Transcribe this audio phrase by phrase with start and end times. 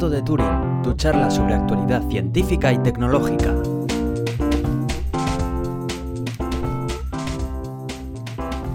[0.00, 3.54] Gato de Turing, tu charla sobre actualidad científica y tecnológica.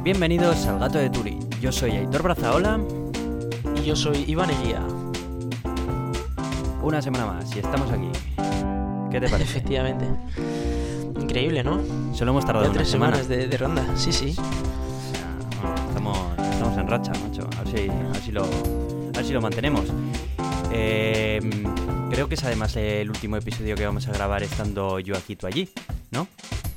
[0.04, 1.50] Bienvenidos al Gato de Turing.
[1.60, 2.80] Yo soy Aitor Brazaola.
[3.76, 4.84] Y yo soy Iván Eguía.
[6.84, 8.12] Una semana más y estamos aquí.
[9.10, 9.58] ¿Qué te parece?
[9.58, 10.06] Efectivamente.
[11.20, 11.80] Increíble, ¿no?
[12.14, 13.16] Solo hemos tardado Ya tres semana.
[13.16, 13.84] semanas de, de ronda.
[13.96, 14.36] Sí, sí.
[14.38, 16.20] O sea, bueno, estamos,
[16.52, 17.50] estamos en racha, macho.
[17.60, 19.86] A ver si, a ver si lo, a ver si lo mantenemos.
[20.78, 21.40] Eh,
[22.12, 25.48] creo que es además el último episodio que vamos a grabar estando yo aquí, tú
[25.48, 25.70] allí,
[26.12, 26.28] ¿no?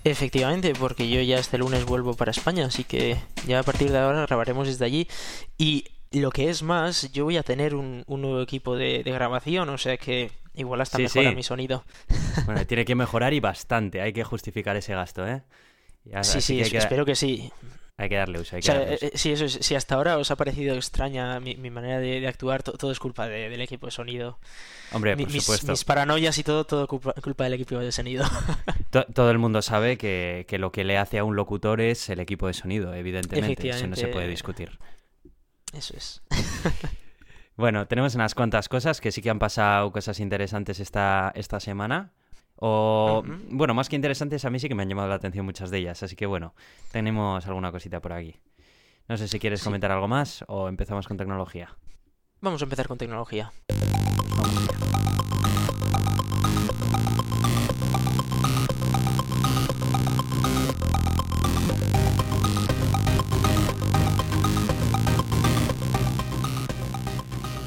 [0.05, 3.17] Efectivamente, porque yo ya este lunes vuelvo para España, así que
[3.47, 5.09] ya a partir de ahora grabaremos desde allí.
[5.59, 9.11] Y lo que es más, yo voy a tener un, un nuevo equipo de, de
[9.11, 11.37] grabación, o sea que igual hasta Sí, mejora sí.
[11.37, 11.85] mi sonido.
[12.47, 14.01] Bueno, tiene que mejorar y bastante.
[14.01, 15.43] Hay que justificar ese gasto, ¿eh?
[16.05, 17.51] Ya- Sí, sí, que que, espero que sí.
[18.01, 18.57] Hay que darle uso.
[18.57, 19.29] Hay O que sea, darle eh, uso.
[19.29, 22.29] eh, eso es- si hasta ahora os ha parecido extraña mi, mi manera de, de
[22.29, 24.39] actuar, to- todo es culpa de- del equipo de sonido.
[24.93, 25.73] Hombre, Mi- por mis, supuesto.
[25.73, 28.25] mis paranoias y todo, todo culpa, culpa del equipo de sonido.
[28.91, 32.09] To- todo el mundo sabe que, que lo que le hace a un locutor es
[32.09, 33.69] el equipo de sonido, evidentemente.
[33.69, 34.79] Eso no se puede discutir.
[35.75, 36.23] Eso es.
[37.57, 42.13] Bueno, tenemos unas cuantas cosas que sí que han pasado cosas interesantes esta, esta semana.
[42.61, 45.71] O, bueno, más que interesantes, a mí sí que me han llamado la atención muchas
[45.71, 46.03] de ellas.
[46.03, 46.55] Así que bueno,
[46.93, 48.37] tenemos alguna cosita por aquí.
[49.09, 49.65] No sé si quieres Sí.
[49.65, 51.77] comentar algo más o empezamos con tecnología.
[52.41, 53.53] Vamos a empezar con tecnología.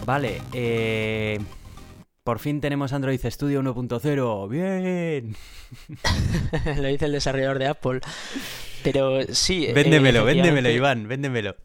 [0.05, 1.39] Vale, eh,
[2.23, 4.49] por fin tenemos Android Studio 1.0.
[4.49, 5.35] Bien.
[6.81, 8.01] Lo dice el desarrollador de Apple.
[8.83, 9.65] Pero sí.
[9.65, 11.55] eh, Véndemelo, véndemelo, Iván, véndemelo.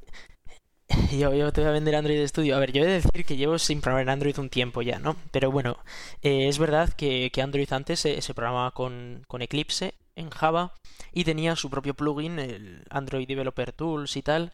[1.10, 2.56] Yo, yo te voy a vender Android Studio.
[2.56, 5.00] A ver, yo he de decir que llevo sin programar en Android un tiempo ya,
[5.00, 5.16] ¿no?
[5.32, 5.78] Pero bueno,
[6.22, 10.74] eh, es verdad que, que Android antes se, se programaba con, con Eclipse en Java
[11.12, 14.52] y tenía su propio plugin, el Android Developer Tools y tal,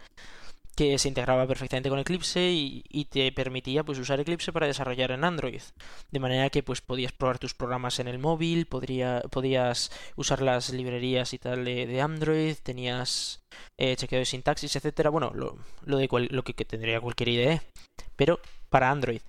[0.74, 5.24] que se integraba perfectamente con Eclipse y, te permitía pues usar Eclipse para desarrollar en
[5.24, 5.60] Android.
[6.10, 10.70] De manera que pues podías probar tus programas en el móvil, podría, podías usar las
[10.70, 13.42] librerías y tal de, Android, tenías
[13.78, 15.10] eh, chequeo de sintaxis, etcétera.
[15.10, 17.60] Bueno, lo, de cual- lo que, que tendría cualquier IDE,
[18.16, 18.40] pero
[18.70, 19.20] para Android.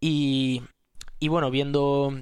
[0.00, 0.62] Y,
[1.18, 2.14] y bueno, viendo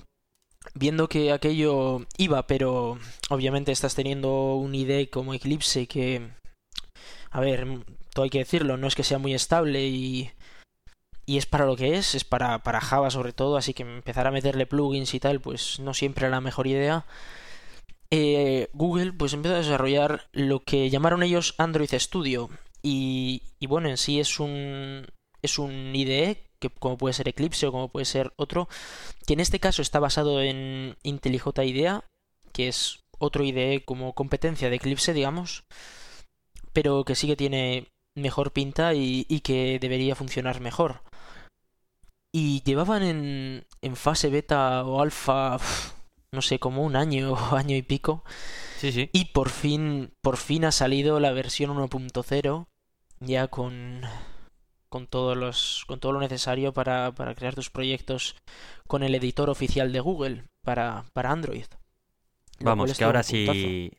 [0.75, 2.99] viendo que aquello iba, pero
[3.31, 6.29] obviamente estás teniendo un IDE como Eclipse que,
[7.31, 7.67] a ver,
[8.23, 10.31] hay que decirlo, no es que sea muy estable y
[11.29, 14.27] y es para lo que es, es para, para Java sobre todo, así que empezar
[14.27, 17.05] a meterle plugins y tal, pues no siempre era la mejor idea.
[18.11, 22.49] Eh, Google pues empezó a desarrollar lo que llamaron ellos Android Studio
[22.83, 25.07] y, y bueno, en sí es un
[25.43, 28.67] es un IDE que como puede ser Eclipse o como puede ser otro,
[29.27, 32.05] que en este caso está basado en IntelliJ IDEA,
[32.53, 35.65] que es otro IDE como competencia de Eclipse, digamos,
[36.73, 37.89] pero que sí que tiene
[38.21, 41.03] mejor pinta y, y que debería funcionar mejor.
[42.33, 45.59] Y llevaban en, en fase beta o alfa,
[46.33, 48.25] no sé, como un año o año y pico.
[48.79, 49.11] Sí, sí.
[49.13, 52.67] Y por fin, por fin ha salido la versión 1.0,
[53.21, 54.03] ya con,
[54.89, 58.37] con todos los, con todo lo necesario para, para crear tus proyectos
[58.87, 61.67] con el editor oficial de Google para, para Android.
[62.61, 63.97] Lo Vamos, que ahora puntazo.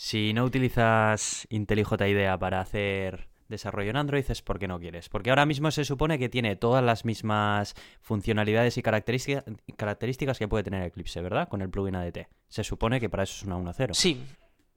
[0.00, 5.08] Si, no utilizas IntelliJ IDEA para hacer desarrollo en Android es porque no quieres.
[5.08, 9.42] Porque ahora mismo se supone que tiene todas las mismas funcionalidades y característica-
[9.76, 11.48] características que puede tener Eclipse, ¿verdad?
[11.48, 12.28] Con el plugin ADT.
[12.48, 13.92] Se supone que para eso es una 1.0.
[13.94, 14.22] Sí,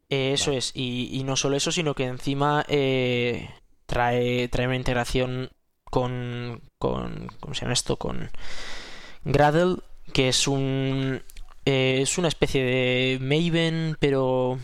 [0.09, 0.57] eh, eso Vale.
[0.57, 0.71] es.
[0.73, 3.47] Y, y no solo eso, sino que encima eh,
[3.85, 5.49] trae, trae una integración
[5.83, 7.27] con, con.
[7.41, 7.97] ¿Cómo se llama esto?
[7.97, 8.31] Con
[9.23, 9.77] Gradle,
[10.13, 11.21] que es un.
[11.65, 14.57] eh, es una especie de Maven, pero.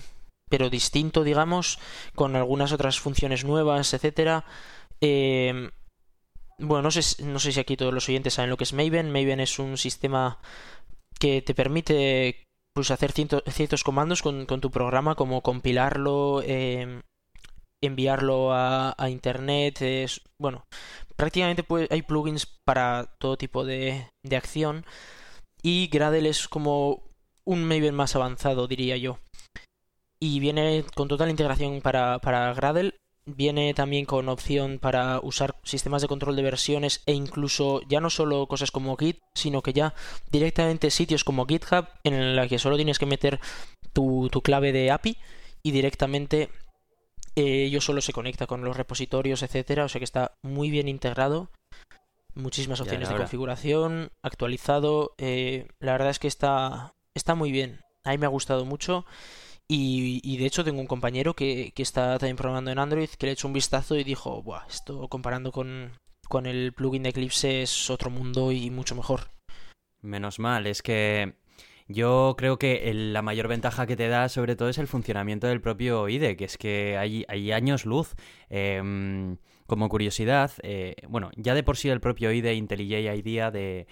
[0.50, 1.80] Pero distinto, digamos,
[2.16, 4.46] con algunas otras funciones nuevas, etcétera.
[5.02, 5.70] Eh,
[6.60, 9.12] bueno, no sé, no sé si aquí todos los oyentes saben lo que es Maven.
[9.12, 10.40] Maven es un sistema
[11.20, 17.02] que te permite pues hacer ciertos comandos con, con tu programa, como compilarlo, eh,
[17.82, 20.64] enviarlo a, a internet, es, bueno,
[21.16, 24.86] prácticamente pues, hay plugins para todo tipo de, de acción
[25.62, 27.04] y Gradle es como
[27.46, 29.20] un Maven más avanzado, diría yo.
[30.19, 32.96] Y viene con total integración para, para Gradle.
[33.25, 38.10] Viene también con opción para usar sistemas de control de versiones e incluso ya no
[38.10, 39.94] solo cosas como Git, sino que ya
[40.31, 43.42] directamente sitios como GitHub en la que solo tienes que meter
[43.92, 45.18] tu, tu clave de API
[45.62, 46.50] y directamente
[47.36, 50.88] eh, ello solo se conecta con los repositorios, etcétera, o sea que está muy bien
[50.88, 51.50] integrado.
[52.34, 55.13] muchísimas opciones de configuración, actualizado.
[55.18, 57.81] eh, la verdad es que está, está muy bien.
[58.06, 59.06] A mí me ha gustado mucho.
[59.69, 63.25] Y, y de hecho tengo un compañero que, que está también programando en Android que
[63.25, 65.92] le echó un vistazo y dijo, Buah, esto comparando con,
[66.30, 69.30] con el plugin de Eclipse es otro mundo y mucho mejor.
[70.02, 71.34] Menos mal, es que
[71.88, 75.62] yo creo que la mayor ventaja que te da sobre todo es el funcionamiento del
[75.62, 78.16] propio IDE, que es que hay, hay años luz.
[78.50, 83.88] Em, como curiosidad, eh, bueno, ya de por sí el propio IDE IntelliJ IDEA de,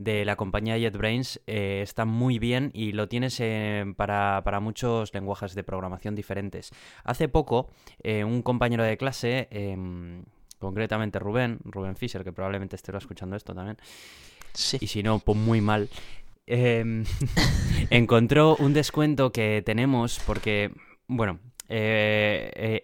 [0.00, 5.12] de la compañía JetBrains eh, está muy bien y lo tienes eh, para, para muchos
[5.12, 6.70] lenguajes de programación diferentes.
[7.04, 7.68] Hace poco,
[8.02, 10.24] eh, un compañero de clase, em,
[10.58, 13.76] concretamente Rubén, Rubén Fischer, que probablemente esté escuchando esto también,
[14.54, 14.78] Sí.
[14.80, 15.90] y si no, pues muy mal.
[16.46, 17.04] Em,
[17.90, 20.72] encontró un descuento que tenemos porque,
[21.08, 22.82] bueno, eh,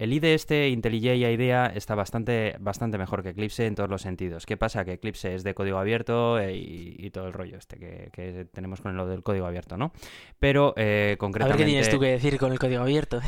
[0.00, 4.46] el, IDE este, IntelliJ IDEA, está bastante, bastante mejor que Eclipse en todos los sentidos.
[4.46, 4.84] ¿Qué pasa?
[4.84, 8.46] Que Eclipse es de código abierto eh, y, y todo el rollo este que, que
[8.52, 9.92] tenemos con lo del código abierto, ¿no?
[10.38, 11.64] Pero eh, A ver qué concretamente...
[11.64, 13.20] tienes tú que decir con el código abierto.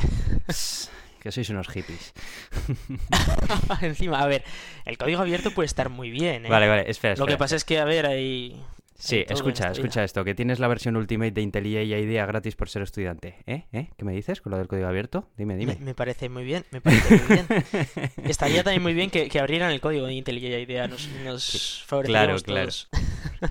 [1.22, 2.12] Que sois unos hippies.
[3.80, 4.42] Encima, a ver,
[4.84, 6.48] el código abierto puede estar muy bien, ¿eh?
[6.48, 7.38] Vale, vale, espera, Lo que espera.
[7.38, 8.60] pasa es que, a ver, hay...
[9.02, 12.82] Sí, escucha, escucha esto, que tienes la versión Ultimate de IntelliJ IDEA gratis por ser
[12.82, 13.34] estudiante.
[13.46, 13.64] ¿Eh?
[13.72, 13.88] ¿Eh?
[13.96, 15.28] ¿Qué me dices con lo del código abierto?
[15.36, 15.76] Dime, Me, dime.
[15.80, 17.46] me parece muy bien, me parece muy bien.
[18.28, 22.40] Estaría también muy bien que, que abrieran el código de IntelliJ IDEA, nos, nos claro.
[22.40, 22.88] todos.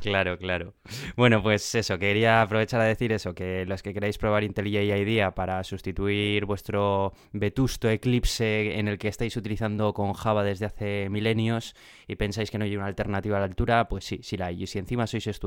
[0.01, 0.73] Claro, claro.
[1.17, 5.35] Bueno, pues eso, quería aprovechar a decir eso, que los que queráis probar IntelliJ IDEA
[5.35, 11.75] para sustituir vuestro vetusto Eclipse en el que estáis utilizando con Java desde hace milenios
[12.07, 14.63] y pensáis que no hay una alternativa a la altura, pues sí, sí la hay.
[14.63, 15.40] Y si encima sois estudiantes,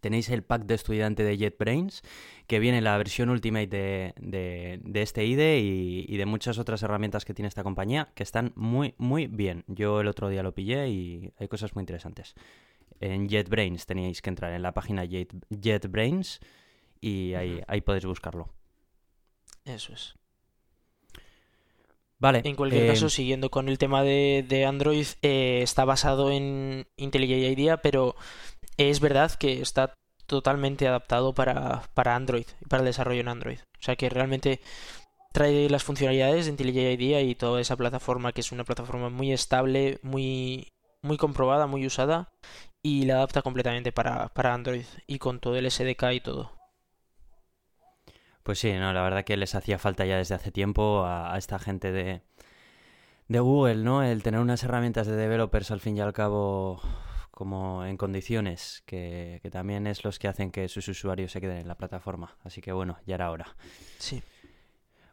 [0.00, 2.02] tenéis el pack de estudiante de JetBrains,
[2.48, 6.82] que viene la versión Ultimate de, de- de este IDE y, y de muchas otras
[6.82, 9.62] herramientas que tiene esta compañía, que están muy, muy bien.
[9.68, 12.34] Yo el otro día lo pillé y hay cosas muy interesantes.
[13.00, 16.40] En JetBrains teníais que entrar en la página Jet- JetBrains
[17.00, 18.48] y ahí, ahí podéis buscarlo.
[19.64, 20.14] Eso es.
[22.22, 22.40] Vale.
[22.44, 26.86] En cualquier eh, caso, siguiendo con el tema de, de Android, eh, está basado en
[26.96, 28.14] IntelliJ IDEA, pero
[28.76, 29.94] es verdad que está
[30.26, 33.58] totalmente adaptado para, para Android, para el desarrollo en Android.
[33.58, 34.60] O sea que realmente
[35.32, 39.32] trae las funcionalidades de IntelliJ IDEA y toda esa plataforma que es una plataforma muy
[39.32, 40.68] estable, muy,
[41.02, 42.28] muy comprobada, muy usada
[42.84, 46.61] y la adapta completamente para, para Android y con todo el SDK y todo.
[48.42, 51.38] Pues sí, no, la verdad que les hacía falta ya desde hace tiempo a, a
[51.38, 52.22] esta gente de,
[53.28, 54.02] de Google, ¿no?
[54.02, 56.80] El tener unas herramientas de developers al fin y al cabo
[57.30, 61.58] como en condiciones, que, que también es los que hacen que sus usuarios se queden
[61.58, 62.36] en la plataforma.
[62.44, 63.56] Así que bueno, ya era hora.
[63.98, 64.22] Sí.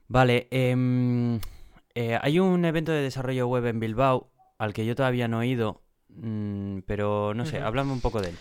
[0.08, 1.40] Vale, em,
[1.96, 5.48] eh, hay un evento de desarrollo web en Bilbao al que yo todavía no he
[5.48, 7.68] ido, mm, pero no sé, Ujú.
[7.68, 8.36] háblame un poco de él.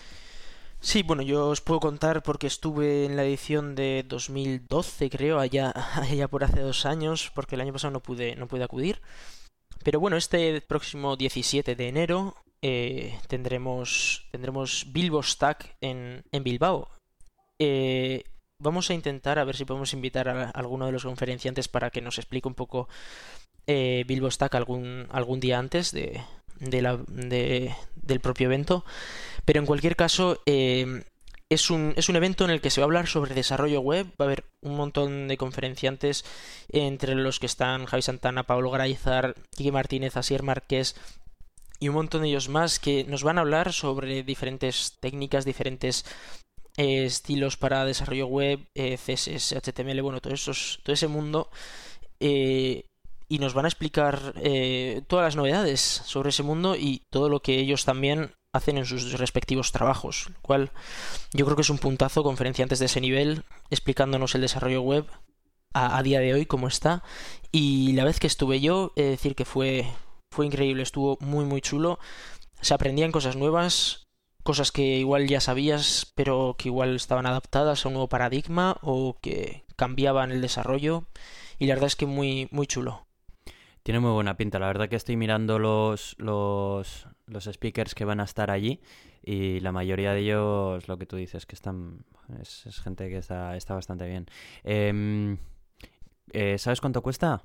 [0.81, 5.73] Sí, bueno, yo os puedo contar porque estuve en la edición de 2012, creo, allá,
[5.95, 9.01] allá por hace dos años, porque el año pasado no pude, no pude acudir.
[9.83, 16.89] Pero bueno, este próximo 17 de enero eh, tendremos, tendremos Bilbo Stack en, en Bilbao.
[17.59, 18.25] Eh,
[18.61, 22.01] vamos a intentar a ver si podemos invitar a, alguno de los conferenciantes para que
[22.01, 22.89] nos explique un poco
[23.67, 26.23] eh, Bilbo Stack algún, algún día antes de,
[26.61, 28.85] de la, de- del propio evento.
[29.45, 31.03] Pero en cualquier caso, eh,
[31.51, 34.07] es un, es un evento en el que se va a hablar sobre desarrollo web.
[34.21, 36.25] Va a haber un montón de conferenciantes,
[36.71, 40.95] entre los que están Javi Santana, Pablo Graizar, Quique Martínez, Asier Márquez
[41.81, 46.05] y un montón de ellos más que nos van a hablar sobre diferentes técnicas, diferentes
[46.77, 51.51] eh, estilos para desarrollo web, eh, CSS, HTML, bueno, todo, esos, todo ese mundo.
[52.21, 52.85] eh,
[53.29, 57.41] y nos van a explicar eh, todas las novedades sobre ese mundo y todo lo
[57.41, 60.73] que ellos también hacen en sus respectivos trabajos, lo cual
[61.33, 65.07] yo creo que es un puntazo conferenciantes de ese nivel explicándonos el desarrollo web
[65.75, 67.03] a, a día de hoy cómo está.
[67.53, 69.87] Y la vez que estuve yo he de decir que fue
[70.31, 71.99] fue increíble, estuvo muy muy chulo,
[72.61, 74.09] se aprendían cosas nuevas,
[74.43, 79.19] cosas que igual ya sabías pero que igual estaban adaptadas a un nuevo paradigma o
[79.21, 81.05] que cambiaban el desarrollo.
[81.59, 83.08] Y la verdad es que muy muy chulo.
[83.89, 88.21] Tiene muy buena pinta, la verdad que estoy mirando los, los, los speakers que van
[88.21, 88.83] a estar allí
[89.23, 92.05] y la mayoría de ellos, lo que tú dices, que están,
[92.39, 94.27] es, es gente que está, está bastante bien.
[94.63, 95.39] Em,
[96.35, 97.45] eh, ¿Sabes cuánto cuesta?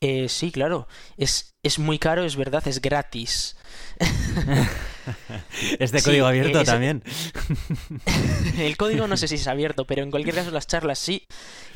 [0.00, 0.88] Eh, sí, claro.
[1.16, 3.56] Es, es muy caro, es verdad, es gratis.
[5.78, 7.04] ¿Es de código abierto es- también?
[8.58, 11.28] El código no sé si es abierto, pero en cualquier caso las charlas sí.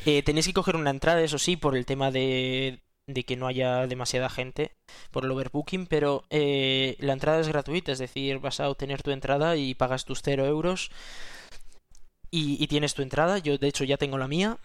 [0.05, 3.47] Eh, tenéis que coger una entrada, eso sí, por el tema de, de que no
[3.47, 4.75] haya demasiada gente
[5.11, 9.11] por el overbooking, pero eh, la entrada es gratuita, es decir, vas a obtener tu
[9.11, 10.91] entrada y pagas tus 0 euros
[12.29, 13.37] y, tienes tu entrada.
[13.37, 14.59] Yo, de hecho, ya tengo la mía.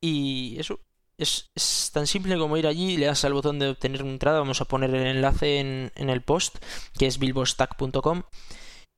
[0.00, 0.80] Y eso,
[1.18, 4.38] es, es, tan simple como ir allí, le das al botón de obtener una entrada,
[4.38, 6.56] vamos a poner el enlace en, en el post,
[6.98, 8.22] que es bilbostack.com,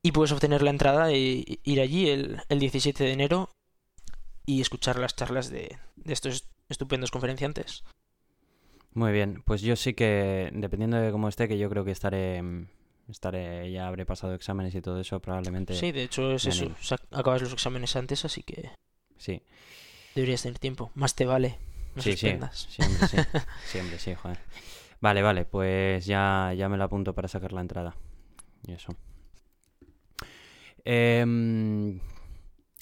[0.04, 3.50] y puedes obtener la entrada e ir allí el, el 17 de enero
[4.46, 7.82] y escuchar las charlas de, de estos estupendos conferenciantes.
[8.94, 12.42] Muy bien, pues yo sí que, dependiendo de cómo esté, que yo creo que estaré,
[13.08, 15.74] estaré ya habré pasado exámenes y todo eso, probablemente.
[15.74, 16.70] Sí, de hecho es eso,
[17.10, 18.70] acabas los exámenes antes, así que.
[19.16, 19.42] Sí.
[20.14, 21.58] Deberías tener tiempo, más te vale.
[21.94, 22.66] No sí, sí, siempre, sí,
[23.64, 24.38] siempre, sí, joder.
[25.00, 27.94] Vale, vale, pues ya, ya me lo apunto para sacar la entrada.
[28.66, 28.94] Y eso.
[30.84, 32.00] Eh,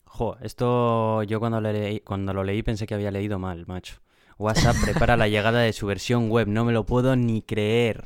[0.05, 4.01] jo, esto yo cuando, leí, cuando lo leí pensé que había leído mal, macho.
[4.41, 8.05] WhatsApp prepara la llegada de su versión web, no me lo puedo ni creer.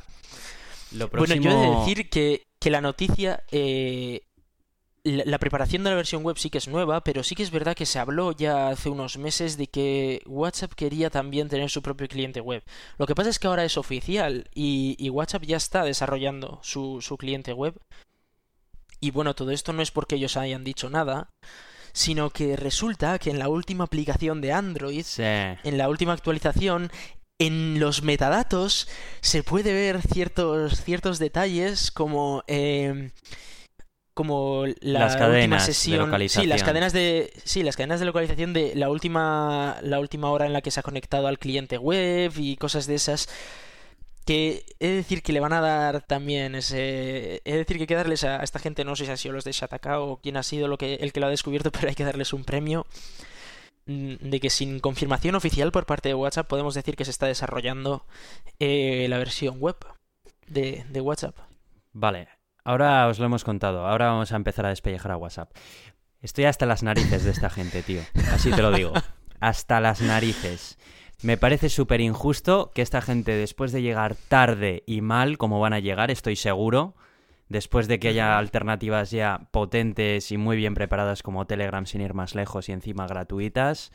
[0.92, 1.42] Lo próximo...
[1.42, 4.22] Bueno, yo he de decir que, que la noticia eh,
[5.04, 7.76] la, preparación de la versión web sí que es nueva, pero sí que es verdad
[7.76, 12.08] que se habló ya hace unos meses de que WhatsApp quería también tener su propio
[12.08, 12.62] cliente web.
[12.96, 17.02] Lo que pasa es que ahora es oficial y, y WhatsApp ya está desarrollando su,
[17.02, 17.78] su cliente web.
[18.98, 21.28] Y bueno, todo esto no es porque ellos hayan dicho nada,
[21.94, 25.22] sino que resulta que en la última aplicación de Android, sí.
[25.22, 26.90] en la última actualización,
[27.38, 28.88] en los metadatos
[29.20, 32.44] se puede ver ciertos, ciertos detalles como...
[32.46, 33.10] Eh,
[34.12, 36.44] como la las cadenas última sesión, de localización.
[36.44, 40.46] sí, las cadenas de sí, las cadenas de localización de la última la última hora
[40.46, 43.28] en la que se ha conectado al cliente web y cosas de esas
[44.24, 47.82] que he de decir que le van a dar también ese he de decir que
[47.82, 50.18] hay que darles a, esta gente no sé si ha sido los de Shataka o
[50.18, 52.44] quién ha sido lo que el que lo ha descubierto, pero hay que darles un
[52.44, 52.86] premio
[53.86, 57.26] mm, de que sin confirmación oficial por parte de WhatsApp podemos decir que se está
[57.26, 58.04] desarrollando
[58.58, 59.76] eh, la versión web
[60.46, 61.36] de, de WhatsApp.
[61.92, 62.28] Vale,
[62.64, 65.50] Ahora os lo hemos contado, ahora vamos a empezar a despellejar a WhatsApp.
[66.22, 68.00] Estoy hasta las narices de esta gente, tío.
[68.32, 68.94] Así te lo digo.
[69.40, 70.78] Hasta las narices.
[71.24, 75.72] Me parece súper injusto que esta gente, después de llegar tarde y mal, como van
[75.72, 76.94] a llegar, estoy seguro,
[77.48, 82.12] después de que haya alternativas ya potentes y muy bien preparadas como Telegram sin ir
[82.12, 83.90] más lejos y encima gratuitas,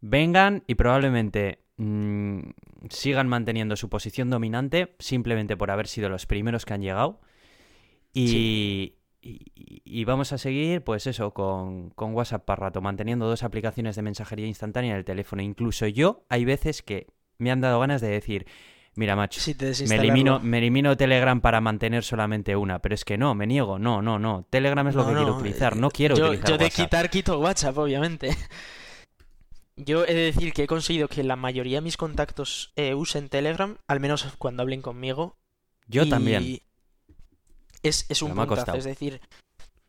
[0.00, 2.50] vengan y probablemente mmm,
[2.88, 7.20] sigan manteniendo su posición dominante simplemente por haber sido los primeros que han llegado
[8.12, 8.97] y, sí.
[9.20, 13.96] Y, y, vamos a seguir, pues eso, con, con, WhatsApp para rato, manteniendo dos aplicaciones
[13.96, 15.42] de mensajería instantánea en el teléfono.
[15.42, 17.08] Incluso yo, hay veces que
[17.38, 18.46] me han dado ganas de decir,
[18.94, 19.40] mira, macho,
[19.88, 23.78] me, elimino, me elimino Telegram para mantener solamente una, pero es que no, me niego,
[23.78, 24.46] no, no, no.
[24.50, 26.84] Telegram es lo no, que no, quiero utilizar, no quiero yo, utilizar Yo de WhatsApp.
[26.84, 28.36] quitar, quito WhatsApp, obviamente.
[29.76, 33.28] Yo he de decir que he conseguido que la mayoría de mis contactos eh, usen
[33.28, 35.38] Telegram, al menos cuando hablen conmigo.
[35.86, 36.10] Yo y...
[36.10, 36.60] también.
[37.88, 39.20] Es, es un puntazo, es decir,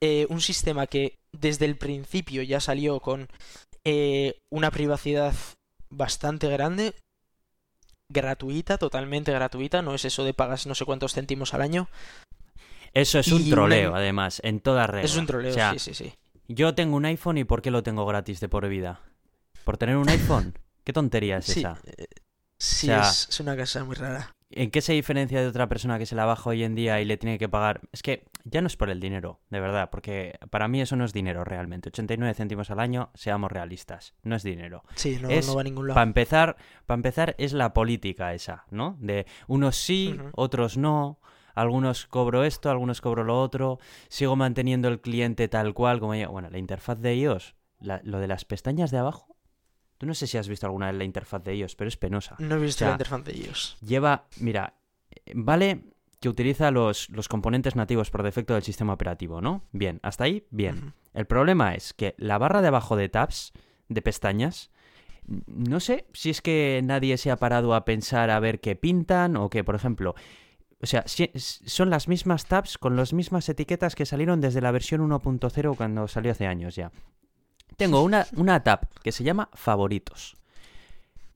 [0.01, 3.27] eh, un sistema que desde el principio ya salió con
[3.83, 5.33] eh, una privacidad
[5.89, 6.93] bastante grande,
[8.09, 11.89] gratuita, totalmente gratuita, no es eso de pagas no sé cuántos céntimos al año.
[12.93, 13.99] Eso es un troleo, una...
[13.99, 15.05] además, en toda regla.
[15.05, 16.13] Es un troleo, o sea, sí, sí, sí.
[16.47, 19.01] Yo tengo un iPhone y ¿por qué lo tengo gratis de por vida?
[19.63, 20.57] ¿Por tener un iPhone?
[20.83, 21.79] ¿Qué tontería es sí, esa?
[21.85, 22.07] Eh,
[22.57, 24.33] sí, O sea, es, es una cosa muy rara.
[24.51, 27.05] ¿En qué se diferencia de otra persona que se la baja hoy en día y
[27.05, 27.81] le tiene que pagar?
[27.91, 31.05] Es que ya no es por el dinero, de verdad, porque para mí eso no
[31.05, 31.89] es dinero realmente.
[31.89, 34.83] 89 céntimos al año, seamos realistas, no es dinero.
[34.95, 35.95] Sí, no, es, no va a ningún lado.
[35.95, 38.97] Para empezar, para empezar es la política esa, ¿no?
[38.99, 41.19] De unos sí, otros no.
[41.53, 43.79] Algunos cobro esto, algunos cobro lo otro.
[44.07, 46.31] Sigo manteniendo el cliente tal cual como yo.
[46.31, 49.28] Bueno, la interfaz de iOS, la- lo de las pestañas de abajo.
[49.99, 52.35] Tú no sé si has visto alguna vez la interfaz de iOS, pero es penosa.
[52.39, 53.77] No he visto O sea, la interfaz de ellos.
[53.85, 54.73] Lleva, mira,
[55.11, 55.83] eh, vale
[56.19, 59.63] que utiliza los, los componentes nativos por defecto del sistema operativo, ¿no?
[59.73, 60.93] Bien, hasta ahí, bien.
[61.13, 63.51] El problema es que la barra de abajo de tabs,
[63.89, 64.71] de pestañas,
[65.47, 69.35] no sé si es que nadie se ha parado a pensar a ver qué pintan
[69.37, 70.15] o que, por ejemplo,
[70.81, 74.71] o sea, si- son las mismas tabs con las mismas etiquetas que salieron desde la
[74.71, 76.91] versión 1.0 cuando salió hace años ya.
[77.79, 80.35] Tengo una, una tab que se llama favoritos.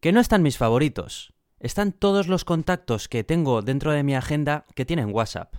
[0.01, 1.31] Que no están mis favoritos.
[1.61, 5.55] Están todos los contactos que tengo dentro de mi agenda que tienen WhatsApp.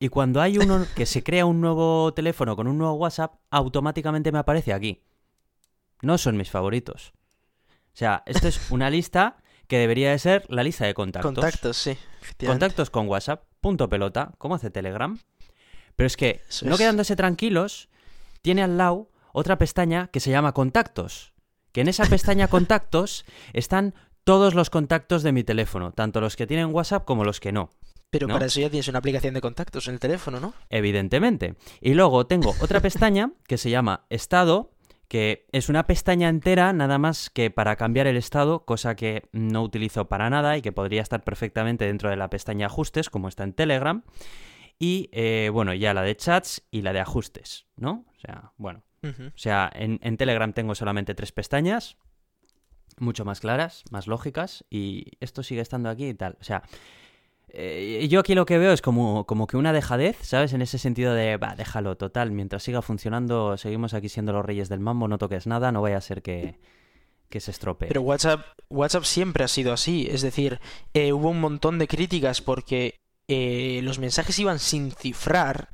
[0.00, 4.32] Y cuando hay uno que se crea un nuevo teléfono con un nuevo WhatsApp, automáticamente
[4.32, 5.04] me aparece aquí.
[6.02, 7.12] No son mis favoritos.
[7.94, 9.36] O sea, esto es una lista
[9.68, 11.32] que debería de ser la lista de contactos.
[11.32, 11.96] Contactos, sí.
[12.44, 15.16] Contactos con WhatsApp, punto pelota, como hace Telegram.
[15.94, 16.78] Pero es que, Eso no es.
[16.78, 17.88] quedándose tranquilos,
[18.42, 21.34] tiene al lado otra pestaña que se llama contactos.
[21.72, 26.46] Que en esa pestaña contactos están todos los contactos de mi teléfono, tanto los que
[26.46, 27.70] tienen WhatsApp como los que no.
[28.10, 28.34] Pero ¿no?
[28.34, 30.54] para eso ya tienes una aplicación de contactos en el teléfono, ¿no?
[30.70, 31.56] Evidentemente.
[31.80, 34.70] Y luego tengo otra pestaña que se llama Estado,
[35.08, 39.62] que es una pestaña entera nada más que para cambiar el estado, cosa que no
[39.62, 43.42] utilizo para nada y que podría estar perfectamente dentro de la pestaña Ajustes, como está
[43.42, 44.04] en Telegram.
[44.78, 48.04] Y eh, bueno, ya la de chats y la de ajustes, ¿no?
[48.16, 48.82] O sea, bueno.
[49.04, 51.96] O sea, en, en Telegram tengo solamente tres pestañas,
[52.98, 56.36] mucho más claras, más lógicas, y esto sigue estando aquí y tal.
[56.40, 56.62] O sea,
[57.48, 60.52] eh, yo aquí lo que veo es como, como que una dejadez, ¿sabes?
[60.52, 64.68] En ese sentido de, va, déjalo, total, mientras siga funcionando, seguimos aquí siendo los reyes
[64.68, 66.58] del mambo, no toques nada, no vaya a ser que,
[67.28, 67.88] que se estropee.
[67.88, 70.08] Pero WhatsApp, WhatsApp siempre ha sido así.
[70.10, 70.60] Es decir,
[70.94, 72.96] eh, hubo un montón de críticas porque
[73.28, 75.70] eh, los mensajes iban sin cifrar.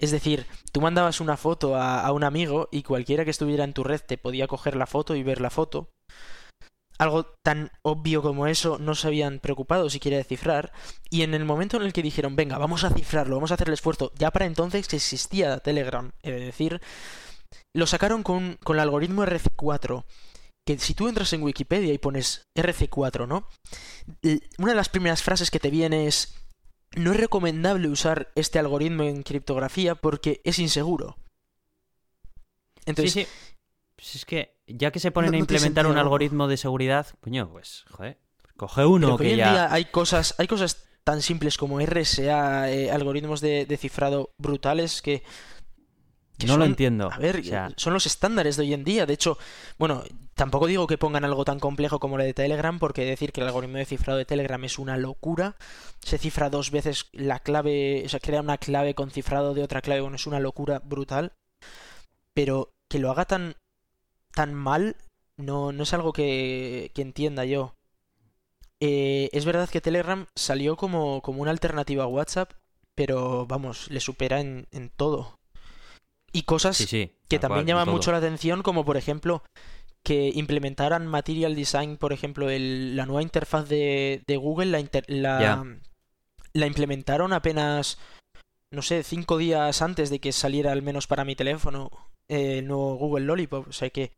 [0.00, 3.84] Es decir, tú mandabas una foto a, un amigo y cualquiera que estuviera en tu
[3.84, 5.90] red te podía coger la foto y ver la foto.
[6.98, 10.72] Algo tan obvio como eso no se habían preocupado siquiera de cifrar.
[11.10, 13.68] Y en el momento en el que dijeron, venga, vamos a cifrarlo, vamos a hacer
[13.68, 16.80] el esfuerzo, ya para entonces existía Telegram, de decir,
[17.74, 20.04] lo sacaron con, con el algoritmo RC4
[20.66, 23.48] que si tú entras en Wikipedia y pones RC4, ¿no?
[24.58, 26.39] Una de las primeras frases que te viene es
[26.96, 31.16] no es recomendable usar este algoritmo en criptografía porque es inseguro.
[32.86, 33.28] Entonces, sí, sí.
[33.96, 37.06] Pues es que, ya que se ponen No- a no implementar un algoritmo de seguridad,
[37.20, 38.18] coño, pues, joder,
[38.56, 39.50] coge uno pero que hoy que en ya...
[39.52, 45.02] día hay cosas, hay cosas tan simples como RSA, eh, algoritmos de, de cifrado brutales
[45.02, 45.22] que,
[46.40, 47.10] que no lo entiendo.
[47.12, 49.06] A ver, o sea, son los estándares de hoy en día.
[49.06, 49.38] De hecho,
[49.78, 50.02] bueno,
[50.34, 53.46] tampoco digo que pongan algo tan complejo como lo de Telegram, porque decir que el
[53.46, 55.56] algoritmo de cifrado de Telegram es una locura.
[56.00, 59.82] Se cifra dos veces la clave, o sea, crea una clave con cifrado de otra
[59.82, 61.32] clave, bueno, es una locura brutal.
[62.34, 63.56] Pero que lo haga tan,
[64.32, 64.96] tan mal,
[65.36, 67.74] no, no es algo que, que entienda yo.
[68.80, 72.52] Eh, es verdad que Telegram salió como, como una alternativa a WhatsApp,
[72.94, 75.39] pero vamos, le supera en, en todo.
[76.32, 77.12] Y cosas sí, sí.
[77.28, 79.42] que también cual, llaman mucho la atención, como por ejemplo
[80.02, 85.04] que implementaran Material Design, por ejemplo, el- la nueva interfaz de, de Google, la, inter-
[86.52, 87.98] la implementaron apenas,
[88.70, 91.90] no sé, cinco días antes de que saliera al menos para mi teléfono
[92.28, 93.68] eh, el nuevo Google Lollipop.
[93.68, 94.12] O sea que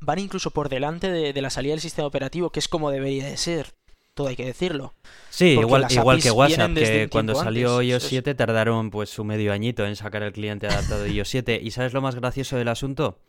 [0.00, 3.26] van incluso por delante de, de la salida del sistema operativo, que es como debería
[3.26, 3.74] de ser.
[4.18, 4.94] Todo hay que decirlo.
[5.30, 8.90] Sí, Porque igual, igual que WhatsApp, que cuando salió antes, iOS eso es- 7 tardaron
[8.90, 11.60] pues su medio añito en sacar el cliente adaptado de iOS 7.
[11.62, 13.20] ¿Y sabes lo más gracioso del asunto?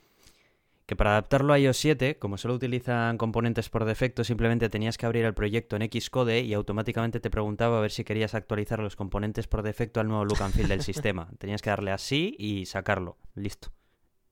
[0.87, 5.05] Que para adaptarlo a iOS 7, como solo utilizan componentes por defecto, simplemente tenías que
[5.05, 8.95] abrir el proyecto en Xcode y automáticamente te preguntaba a ver si querías actualizar los
[8.95, 11.29] componentes por defecto al nuevo look and feel del sistema.
[11.37, 13.17] Tenías que darle así y sacarlo.
[13.35, 13.69] Listo.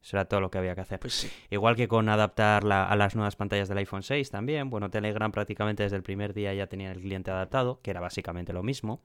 [0.02, 1.00] Eso era todo lo que había que hacer.
[1.00, 1.30] Pues sí.
[1.50, 4.70] Igual que con adaptar la- a las nuevas pantallas del iPhone 6 también.
[4.70, 8.54] Bueno, Telegram prácticamente desde el primer día ya tenía el cliente adaptado, que era básicamente
[8.54, 9.02] lo mismo.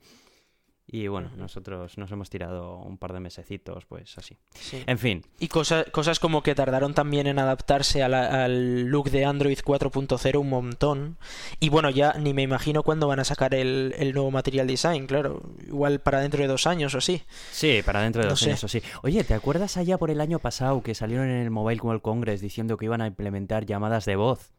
[0.94, 4.36] Y bueno, nosotros nos hemos tirado un par de mesecitos, pues así.
[4.52, 4.82] sí.
[4.86, 9.10] En fin, Y cosa- cosas como que tardaron también en adaptarse a la- al look
[9.10, 11.16] de Android 4.0 un montón.
[11.60, 15.06] Y bueno, ya ni me imagino cuándo van a sacar el, el nuevo Material Design,
[15.06, 15.40] claro.
[15.66, 17.22] Igual para dentro de dos años o así.
[17.50, 18.50] sí, para dentro de No dos sé.
[18.50, 18.82] años o sí.
[19.02, 22.42] Oye, ¿te acuerdas allá por el año pasado que salieron en el Mobile World Congress
[22.42, 24.52] diciendo que iban a implementar llamadas de voz?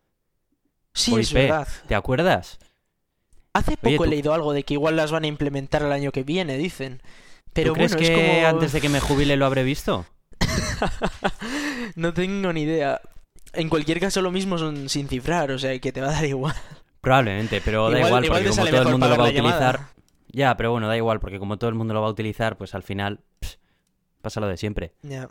[0.95, 1.67] Sí, es verdad.
[1.87, 2.57] ¿Te acuerdas?
[3.53, 6.11] Hace poco Oye, he leído algo de que igual las van a implementar el año
[6.11, 7.01] que viene, dicen.
[7.53, 8.47] Pero ¿Tú crees bueno, que es como...
[8.47, 10.05] antes de que me jubile lo habré visto?
[11.95, 12.99] no tengo ni idea.
[13.53, 16.25] En cualquier caso lo mismo son sin cifrar, o sea que te va a dar
[16.25, 16.55] igual.
[17.01, 19.55] Probablemente, pero da Igual- porque como todo el mundo lo va a llamada.
[19.55, 19.79] utilizar.
[20.29, 22.73] Ya, pero bueno, da igual, porque como todo el mundo lo va a utilizar, pues
[22.73, 23.59] al final pss,
[24.21, 24.93] pasa lo de siempre.
[25.03, 25.27] Ya.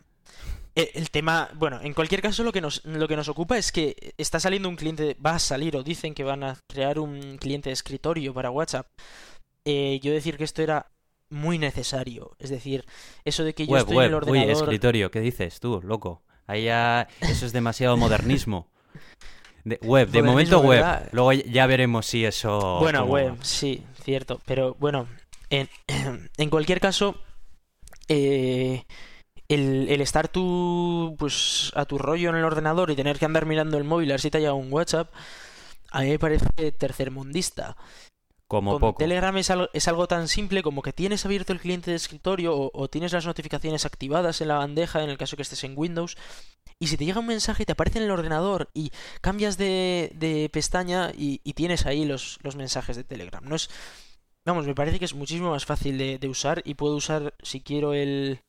[0.75, 3.73] Eh, El tema, bueno, en cualquier caso lo que nos lo que nos ocupa es
[3.73, 7.37] que está saliendo un cliente, va a salir o dicen que van a crear un
[7.39, 8.87] cliente de escritorio para WhatsApp.
[9.65, 10.87] Eh, yo decir que esto era
[11.31, 12.85] muy necesario, es decir,
[13.25, 15.81] eso de que yo web, estoy en el web, uy, ordenador, escritorio, ¿qué dices tú,
[15.83, 16.23] loco?
[16.47, 18.69] Ahí ya, eso es demasiado modernismo.
[19.65, 20.79] De- web, de Modernismo, momento web.
[20.81, 21.09] ¿verdad?
[21.13, 22.79] Luego ya veremos si eso...
[22.81, 23.45] bueno, web, va.
[23.45, 25.07] sí, cierto, pero bueno,
[25.49, 25.69] en,
[26.37, 27.15] en cualquier caso,
[28.09, 28.85] eh,
[29.55, 33.47] el, el estar tú, pues, a tu rollo en el ordenador y tener que andar
[33.47, 35.13] mirando el móvil a ver si te ha llegado un WhatsApp,
[35.91, 37.77] a mí me parece tercermundista.
[38.49, 38.99] Como Con poco.
[38.99, 42.55] Telegram es algo, es algo tan simple como que tienes abierto el cliente de escritorio
[42.55, 45.73] o, o tienes las notificaciones activadas en la bandeja en el caso que estés en
[45.75, 46.19] Windows
[46.79, 50.51] y si te llega un mensaje te aparece en el ordenador y cambias de, de
[50.53, 53.43] pestaña y, y tienes ahí los, los mensajes de Telegram.
[53.43, 53.71] No es,
[54.45, 57.63] vamos, me parece que es muchísimo más fácil de, de usar y puedo usar si
[57.63, 58.43] quiero el,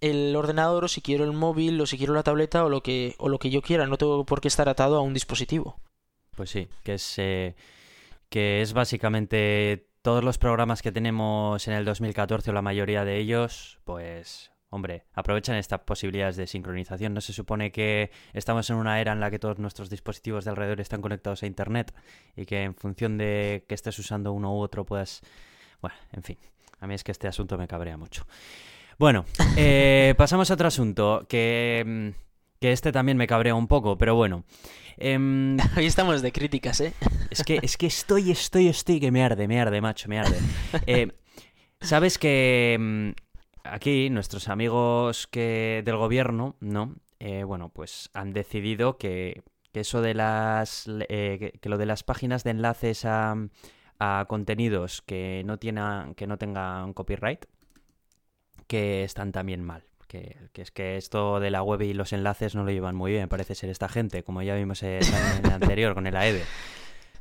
[0.00, 3.14] el ordenador o si quiero el móvil o si quiero la tableta o lo que,
[3.18, 3.86] o lo que yo quiera.
[3.86, 5.76] No tengo por qué estar atado a un dispositivo.
[6.36, 7.54] Pues sí, que es, eh,
[8.28, 13.18] que es básicamente todos los programas que tenemos en el 2014 o la mayoría de
[13.18, 17.14] ellos, pues hombre, aprovechan estas posibilidades de sincronización.
[17.14, 20.50] No se supone que estamos en una era en la que todos nuestros dispositivos de
[20.50, 21.94] alrededor están conectados a Internet
[22.36, 25.22] y que en función de que estés usando uno u otro puedas...
[25.80, 26.38] Bueno, en fin,
[26.80, 28.26] a mí es que este asunto me cabrea mucho.
[28.98, 29.24] Bueno,
[29.56, 32.08] eh, pasamos a otro asunto que, mm,
[32.60, 34.44] que este también me cabrea un poco, pero bueno.
[34.96, 36.92] Em, Hoy estamos de críticas, ¿eh?
[37.30, 40.38] es que, es que estoy, estoy, estoy que me arde, me arde, macho, me arde.
[40.86, 41.08] Eh,
[41.84, 43.10] Sabes que mm,
[43.64, 46.94] aquí nuestros amigos que del gobierno, ¿no?
[47.18, 51.84] Eh, bueno, pues han decidido que, que eso de las eh, que, que lo de
[51.84, 53.36] las páginas de enlaces a,
[53.98, 57.44] a contenidos que no tienen que no tengan copyright
[58.66, 59.84] que están también mal.
[60.08, 63.10] Que, que es que esto de la web y los enlaces no lo llevan muy
[63.10, 65.00] bien, parece ser esta gente, como ya vimos en
[65.44, 66.42] el anterior con el AED.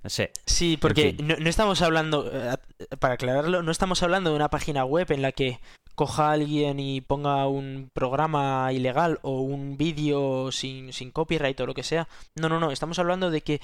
[0.03, 0.32] No sé.
[0.45, 1.27] Sí, porque fin.
[1.27, 2.56] no, no estamos hablando, eh,
[2.99, 5.60] para aclararlo, no estamos hablando de una página web en la que
[5.95, 11.65] coja a alguien y ponga un programa ilegal o un vídeo sin, sin copyright o
[11.65, 12.08] lo que sea.
[12.36, 13.62] No, no, no, estamos hablando de que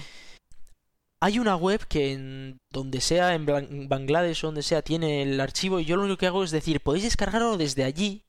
[1.22, 3.46] hay una web que en donde sea, en
[3.90, 6.80] Bangladesh o donde sea, tiene el archivo y yo lo único que hago es decir,
[6.82, 8.24] podéis descargarlo desde allí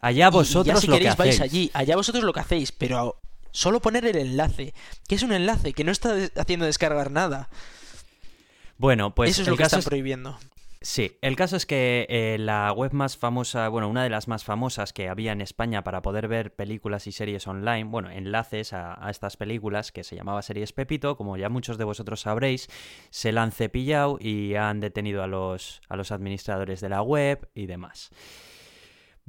[0.00, 1.40] Allá y- y ya vosotros si lo que queréis vais hacéis.
[1.40, 3.16] allí, allá vosotros lo que hacéis, pero
[3.50, 4.74] solo poner el enlace,
[5.08, 7.48] que es un enlace que no está haciendo descargar nada.
[8.76, 10.38] Bueno, pues Eso es el lo que caso están es prohibiendo.
[10.80, 14.44] Sí, el caso es que eh, la web más famosa, bueno, una de las más
[14.44, 18.96] famosas que había en España para poder ver películas y series online, bueno, enlaces a,
[19.10, 22.68] estas películas, que se llamaba Series Pepito, como ya muchos de vosotros sabréis,
[23.10, 27.48] se la han cepillado y han detenido a los, a los administradores de la web
[27.54, 28.12] y demás.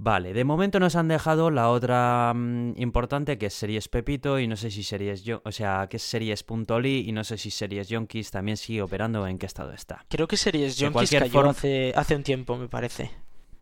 [0.01, 4.47] Vale, de momento nos han dejado la otra mm, importante que es Series Pepito y
[4.47, 7.89] no sé si Series Yo- o sea, que es Series.ly y no sé si Series
[7.89, 10.05] Yonkis también sigue operando o en qué estado está.
[10.07, 13.11] Creo que Series cualquier cayó forma- hace, hace un tiempo, me parece.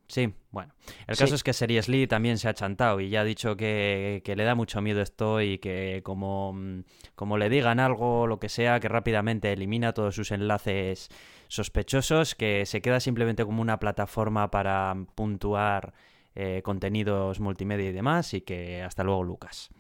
[0.08, 0.74] Sí, bueno.
[1.08, 1.24] El Sí.
[1.24, 4.36] caso es que Series Lee también se ha chantado y ya ha dicho que, que
[4.36, 6.84] le da mucho miedo esto y que como, mm,
[7.16, 11.10] como le digan algo lo que sea, que rápidamente elimina todos sus enlaces
[11.48, 15.94] sospechosos, que se queda simplemente como una plataforma para puntuar
[16.40, 19.72] eh, contenidos multimedia y demás y que hasta luego Lucas.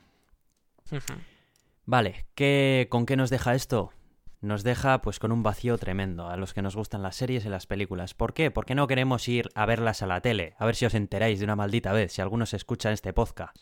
[1.86, 3.91] Vale, ¿qué, ¿con qué nos deja esto?
[4.41, 7.50] Nos deja pues con un vacío tremendo a los que nos gustan las series y
[7.50, 8.15] las películas.
[8.15, 8.50] ¿Por qué?
[8.50, 10.56] Porque no queremos ir a verlas a la tele.
[10.58, 13.56] A ver si os enteráis de una maldita vez, si algunos escuchan este podcast.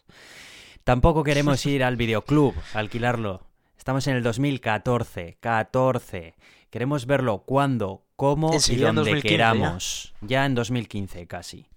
[0.85, 3.41] Tampoco queremos ir al videoclub a alquilarlo.
[3.77, 6.35] Estamos en el 2014, 14.
[6.69, 9.37] Queremos verlo cuando, cómo y Enseguida en donde 2015 ya.
[9.37, 10.13] queramos.
[10.21, 11.67] Ya en 2015 casi.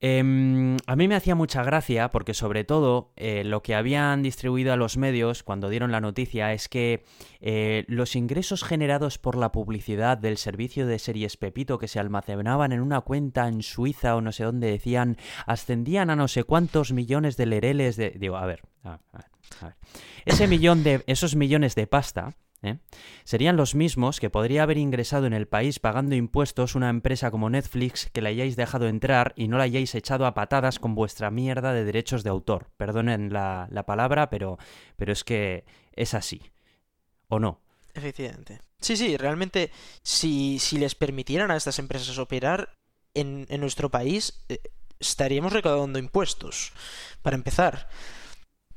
[0.00, 4.72] Em, a mí me hacía mucha gracia porque sobre todo eh, lo que habían distribuido
[4.72, 7.04] a los medios cuando dieron la noticia es que
[7.40, 12.70] eh, los ingresos generados por la publicidad del servicio de series Pepito que se almacenaban
[12.70, 16.92] en una cuenta en Suiza o no sé dónde decían ascendían a no sé cuántos
[16.92, 18.10] millones de lereles de...
[18.10, 19.30] Digo, a ver, a, a ver,
[19.60, 19.76] a ver.
[20.26, 21.02] Ese millón de...
[21.06, 22.36] esos millones de pasta...
[22.62, 22.78] ¿eh?
[23.24, 27.50] Serían los mismos que podría haber ingresado en el país pagando impuestos una empresa como
[27.50, 31.30] Netflix que la hayáis dejado entrar y no la hayáis echado a patadas con vuestra
[31.30, 32.70] mierda de derechos de autor.
[32.76, 34.58] Perdonen la, la palabra, pero,
[34.96, 36.42] pero es que es así.
[37.28, 37.60] ¿O no?
[37.94, 38.60] Efectivamente.
[38.80, 39.70] Sí, sí, realmente,
[40.02, 42.74] si, si les permitieran a estas empresas operar
[43.14, 44.60] en, en nuestro país, eh,
[45.00, 46.72] estaríamos recaudando impuestos,
[47.22, 47.88] para empezar.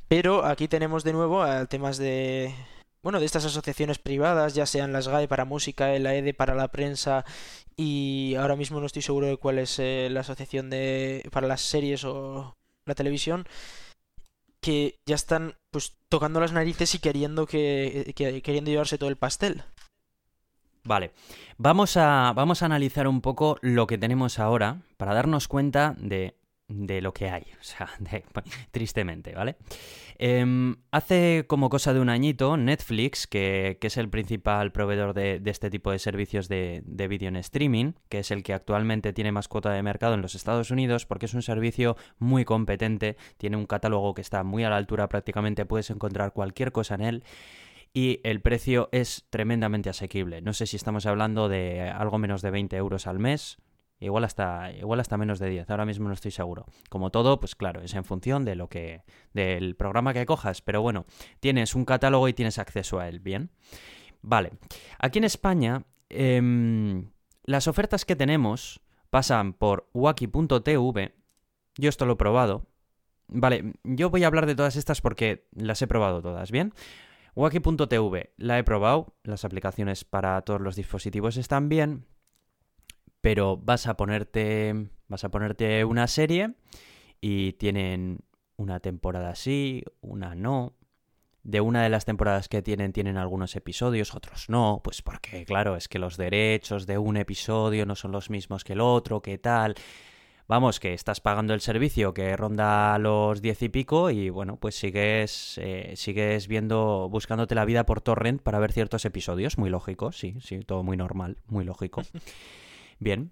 [0.07, 2.53] Pero aquí tenemos de nuevo a temas de,
[3.03, 6.67] bueno, de estas asociaciones privadas, ya sean las GAE para música, el AED para la
[6.67, 7.25] prensa,
[7.75, 11.61] y ahora mismo no estoy seguro de cuál es eh, la asociación de para las
[11.61, 13.45] series o la televisión,
[14.59, 19.15] que ya están pues tocando las narices y queriendo que, que- queriendo llevarse todo el
[19.17, 19.63] pastel.
[20.83, 21.11] Vale,
[21.57, 26.35] vamos a, vamos a analizar un poco lo que tenemos ahora para darnos cuenta de,
[26.71, 27.89] de lo que hay, o sea,
[28.71, 29.57] tristemente, ¿vale?
[30.17, 35.39] Em, hace como cosa de un añito, Netflix, que, que es el principal proveedor de,
[35.39, 39.13] de este tipo de servicios de, de vídeo en streaming, que es el que actualmente
[39.13, 43.17] tiene más cuota de mercado en los Estados Unidos, porque es un servicio muy competente,
[43.37, 47.01] tiene un catálogo que está muy a la altura, prácticamente puedes encontrar cualquier cosa en
[47.01, 47.23] él
[47.93, 50.41] y el precio es tremendamente asequible.
[50.41, 53.57] No sé si estamos hablando de algo menos de 20 euros al mes,
[54.01, 56.65] igual hasta, igual hasta menos de 10, ahora mismo no estoy seguro.
[56.89, 60.81] Como todo, pues claro, es en función de lo que, del programa que cojas, pero
[60.81, 61.05] bueno,
[61.39, 63.51] tienes un catálogo y tienes acceso a él, ¿bien?
[64.21, 64.51] Vale,
[64.99, 67.11] aquí en España, em,
[67.43, 71.15] las ofertas que tenemos pasan por waki.tv,
[71.77, 72.67] yo esto lo he probado,
[73.33, 76.73] Vale, yo voy a hablar de todas estas porque las he probado todas, ¿bien?
[77.33, 82.05] Wacky.tv la he probado, las aplicaciones para todos los dispositivos están bien,
[83.21, 86.55] pero vas a ponerte vas a ponerte una serie
[87.19, 88.19] y tienen
[88.57, 90.73] una temporada sí, una no.
[91.43, 95.75] De una de las temporadas que tienen tienen algunos episodios, otros no, pues porque claro,
[95.75, 99.39] es que los derechos de un episodio no son los mismos que el otro, qué
[99.39, 99.75] tal.
[100.47, 104.75] Vamos, que estás pagando el servicio que ronda los diez y pico y bueno, pues
[104.75, 110.11] sigues, eh, sigues viendo, buscándote la vida por torrent para ver ciertos episodios, muy lógico,
[110.11, 112.03] sí, sí, todo muy normal, muy lógico.
[113.01, 113.31] Bien.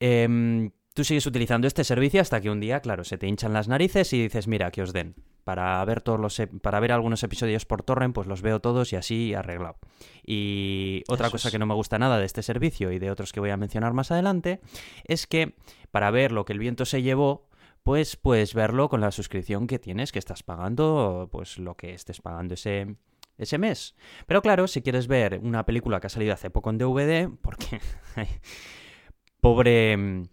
[0.00, 3.68] Em, tú sigues utilizando este servicio hasta que un día, claro, se te hinchan las
[3.68, 5.14] narices y dices, mira, que os den.
[5.44, 8.96] Para ver todos los para ver algunos episodios por torrent, pues los veo todos y
[8.96, 9.76] así arreglado.
[10.24, 13.40] Y otra cosa que no me gusta nada de este servicio y de otros que
[13.40, 14.60] voy a mencionar más adelante
[15.04, 15.56] es que
[15.90, 17.48] para ver lo que el viento se llevó,
[17.82, 22.20] pues puedes verlo con la suscripción que tienes, que estás pagando, pues lo que estés
[22.20, 22.96] pagando ese
[23.38, 23.94] ese mes.
[24.26, 27.80] Pero claro, si quieres ver una película que ha salido hace poco en DVD, porque
[29.42, 30.28] pobre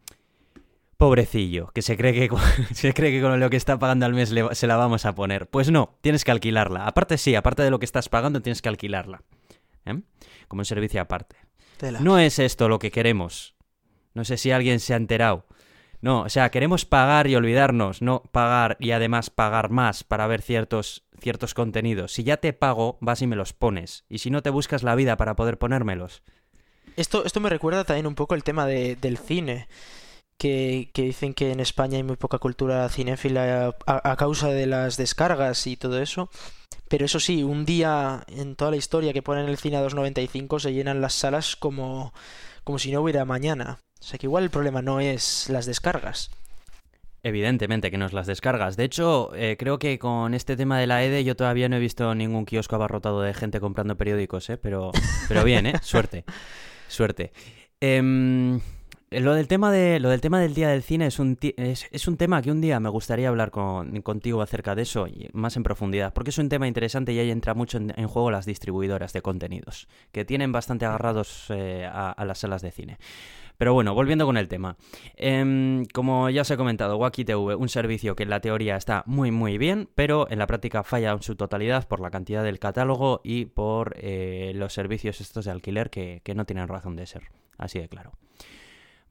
[1.00, 2.30] Pobrecillo, que se cree que,
[2.74, 5.48] se cree que con lo que está pagando al mes se la vamos a poner.
[5.48, 6.86] Pues no, tienes que alquilarla.
[6.86, 9.24] Aparte sí, aparte de lo que estás pagando, tienes que alquilarla.
[9.86, 10.02] ¿eh?
[10.50, 11.38] Como un servicio aparte.
[12.02, 13.56] No es esto lo que queremos.
[14.14, 15.46] No sé si alguien se ha enterado.
[16.02, 20.42] No, o sea, queremos pagar y olvidarnos, no pagar y además pagar más para ver
[20.42, 22.12] ciertos, ciertos contenidos.
[22.12, 24.04] Si ya te pago, vas y me los pones.
[24.10, 26.24] Y si no, te buscas la vida para poder ponérmelos.
[26.96, 29.68] Esto, esto me recuerda también un poco el tema del cine
[30.40, 35.68] que, dicen que en España hay muy poca cultura cinéfila a, causa de las descargas
[35.68, 36.30] y todo eso.
[36.88, 40.60] Pero eso sí, un día en toda la historia que ponen el cine a 2.95
[40.60, 42.14] se llenan las salas como,
[42.64, 43.80] como si no hubiera mañana.
[44.00, 46.32] O sea que igual el problema no es las descargas.
[47.22, 48.78] Evidentemente que no es las descargas.
[48.78, 51.80] De hecho, eh, creo que con este tema de la EDE yo todavía no he
[51.80, 54.58] visto ningún kiosco abarrotado de gente comprando periódicos, ¿eh?
[54.58, 54.92] Pero,
[55.28, 55.74] pero bien, ¿eh?
[55.82, 56.24] Suerte.
[56.90, 57.32] Suerte.
[57.80, 58.60] Eh...
[59.12, 62.16] Lo del tema de lo del tema del día del cine es un es, un
[62.16, 65.64] tema que un día me gustaría hablar con, contigo acerca de eso y más en
[65.64, 69.24] profundidad porque es un tema interesante y ahí entra mucho en, juego las distribuidoras de
[69.24, 73.00] contenidos que tienen bastante agarrados eh, a, las salas de cine.
[73.60, 74.78] Pero bueno, volviendo con el tema.
[75.18, 79.04] Em, como ya os he comentado, Wacky TV, un servicio que en la teoría está
[79.06, 82.58] muy muy bien, pero en la práctica falla en su totalidad por la cantidad del
[82.58, 87.06] catálogo y por eh, los servicios estos de alquiler que, que no tienen razón de
[87.06, 87.24] ser.
[87.58, 88.14] Así de claro.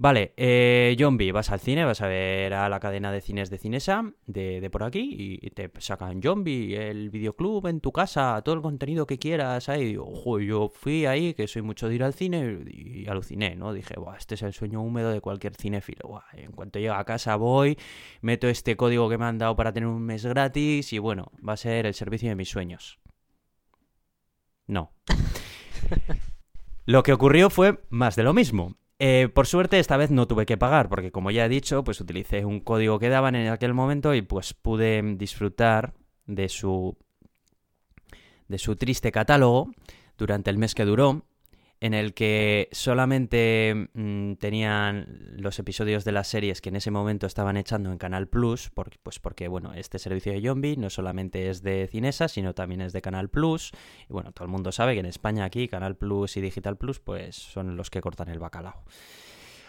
[0.01, 0.97] Vale, eh,
[1.35, 4.85] vas al cine, vas a ver a la cadena de cines de Cinesa, de, por
[4.85, 9.69] aquí, y te sacan Zombie, el videoclub en tu casa, todo el contenido que quieras
[9.69, 9.97] ahí.
[9.97, 13.73] Ojo, yo fui ahí, que soy mucho de ir al cine, y aluciné, ¿no?
[13.73, 16.23] Dije, Buah, este es el sueño húmedo de cualquier cinéfilo.
[16.33, 17.77] en cuanto llego a casa voy,
[18.21, 21.55] meto este código que me han dado para tener un mes gratis, y bueno, va
[21.55, 23.01] a ser el servicio de mis sueños.
[24.69, 24.93] No.
[26.87, 28.77] Lo que ocurrió fue más de lo mismo.
[29.01, 32.01] Eh, por suerte esta vez no tuve que pagar, porque como ya he dicho, pues
[32.01, 35.95] utilicé un código que daban en aquel momento y pues pude disfrutar
[36.27, 36.97] de su
[38.49, 39.71] de su triste catálogo
[40.17, 41.28] durante el mes que duró
[41.81, 47.27] en el que solamente mm, tenían los episodios de las series que en ese momento
[47.27, 48.71] estaban echando en Canal Plus,
[49.03, 52.93] pues porque, bueno, este servicio de Zombie no solamente es de Cinesa, sino también es
[52.93, 53.71] de Canal Plus.
[54.09, 56.99] Y bueno, todo el mundo sabe que en España aquí Canal Plus y Digital Plus,
[56.99, 58.83] pues son los que cortan el bacalao.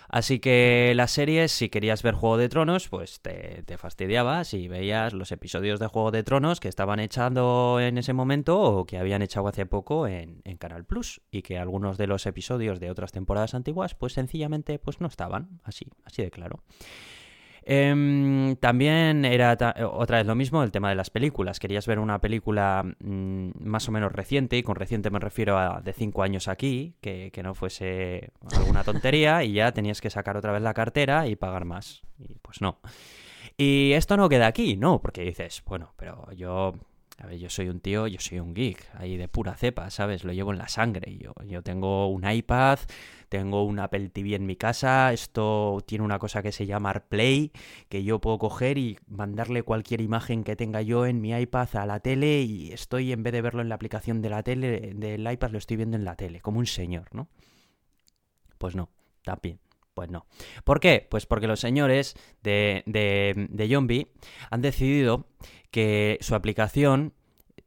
[0.10, 5.14] Así que las series, si querías ver Juego de Tronos, pues te, fastidiabas y veías
[5.14, 9.22] los episodios de Juego de Tronos que estaban echando en ese momento o que habían
[9.22, 13.12] echado hace poco en, en, Canal Plus y que algunos de los episodios de otras
[13.12, 16.64] temporadas antiguas pues sencillamente pues no estaban, así, así de claro.
[17.72, 19.56] Em, también era
[19.92, 21.60] otra vez lo mismo el tema de las películas.
[21.60, 25.80] Querías ver una película mm, más o menos reciente, y con reciente me refiero a
[25.80, 30.36] de cinco años aquí, que, que, no fuese alguna tontería, y ya tenías que sacar
[30.36, 32.02] otra vez la cartera y pagar más.
[32.18, 32.80] Y pues no.
[33.56, 35.00] Y esto no queda aquí, ¿no?
[35.00, 36.74] Porque dices, bueno, pero yo
[37.22, 40.24] a ver, yo soy un tío, yo soy un geek, ahí de pura cepa, ¿sabes?
[40.24, 41.18] Lo llevo en la sangre.
[41.18, 42.80] Yo, yo tengo un iPad,
[43.28, 47.52] tengo un Apple TV en mi casa, esto tiene una cosa que se llama AirPlay,
[47.90, 51.86] que yo puedo coger y mandarle cualquier imagen que tenga yo en mi iPad a
[51.86, 55.30] la tele y estoy, en vez de verlo en la aplicación de la tele, del
[55.30, 57.28] iPad, lo estoy viendo en la tele, como un señor, ¿no?
[58.58, 58.90] Pues no,
[59.24, 59.60] también.
[59.94, 60.26] Pues no.
[60.64, 61.06] ¿Por qué?
[61.10, 64.14] Pues porque los señores de, de, de Zombie
[64.50, 65.28] han decidido
[65.72, 67.14] que su aplicación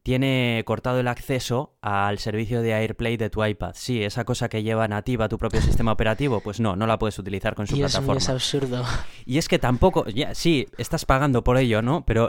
[0.03, 3.73] tiene cortado el acceso al servicio de AirPlay de tu iPad.
[3.75, 7.19] Sí, esa cosa que lleva nativa tu propio sistema operativo, pues no, no la puedes
[7.19, 8.19] utilizar con su plataforma.
[8.19, 8.85] es absurdo.
[9.25, 12.05] Y es que tampoco, ya, sí, estás pagando por ello, ¿no?
[12.05, 12.29] Pero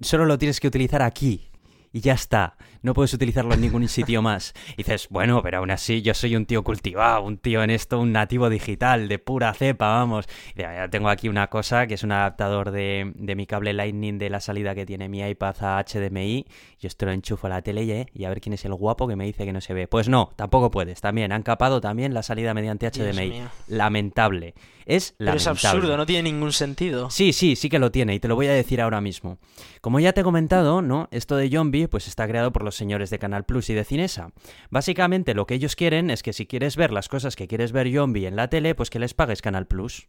[0.00, 1.48] solo lo tienes que utilizar aquí.
[1.92, 2.56] Y ya está.
[2.82, 4.54] No puedes utilizarlo en ningún sitio más.
[4.72, 8.00] Y dices, bueno, pero aún así yo soy un tío cultivado, un tío en esto,
[8.00, 10.26] un nativo digital, de pura cepa, vamos.
[10.56, 14.30] ya tengo aquí una cosa que es un adaptador de, de, mi cable Lightning de
[14.30, 16.46] la salida que tiene mi iPad a HDMI.
[16.80, 19.06] Yo esto lo enchufo a la tele y, y a ver quién es el guapo
[19.06, 19.86] que me dice que no se ve.
[19.86, 21.00] Pues no, tampoco puedes.
[21.00, 23.42] También han capado también la salida mediante HDMI.
[23.68, 24.54] Lamentable.
[24.86, 25.24] Es lamentable.
[25.26, 27.10] Pero es absurdo, no tiene ningún sentido.
[27.10, 29.38] Sí, sí, sí que lo tiene y te lo voy a decir ahora mismo.
[29.80, 31.08] Como ya te he comentado, ¿no?
[31.10, 34.30] Esto de Zombie pues está creado por los señores de Canal Plus y de Cinesa.
[34.70, 37.92] Básicamente lo que ellos quieren es que si quieres ver las cosas que quieres ver
[37.92, 40.08] Zombie en la tele, pues que les pagues Canal Plus.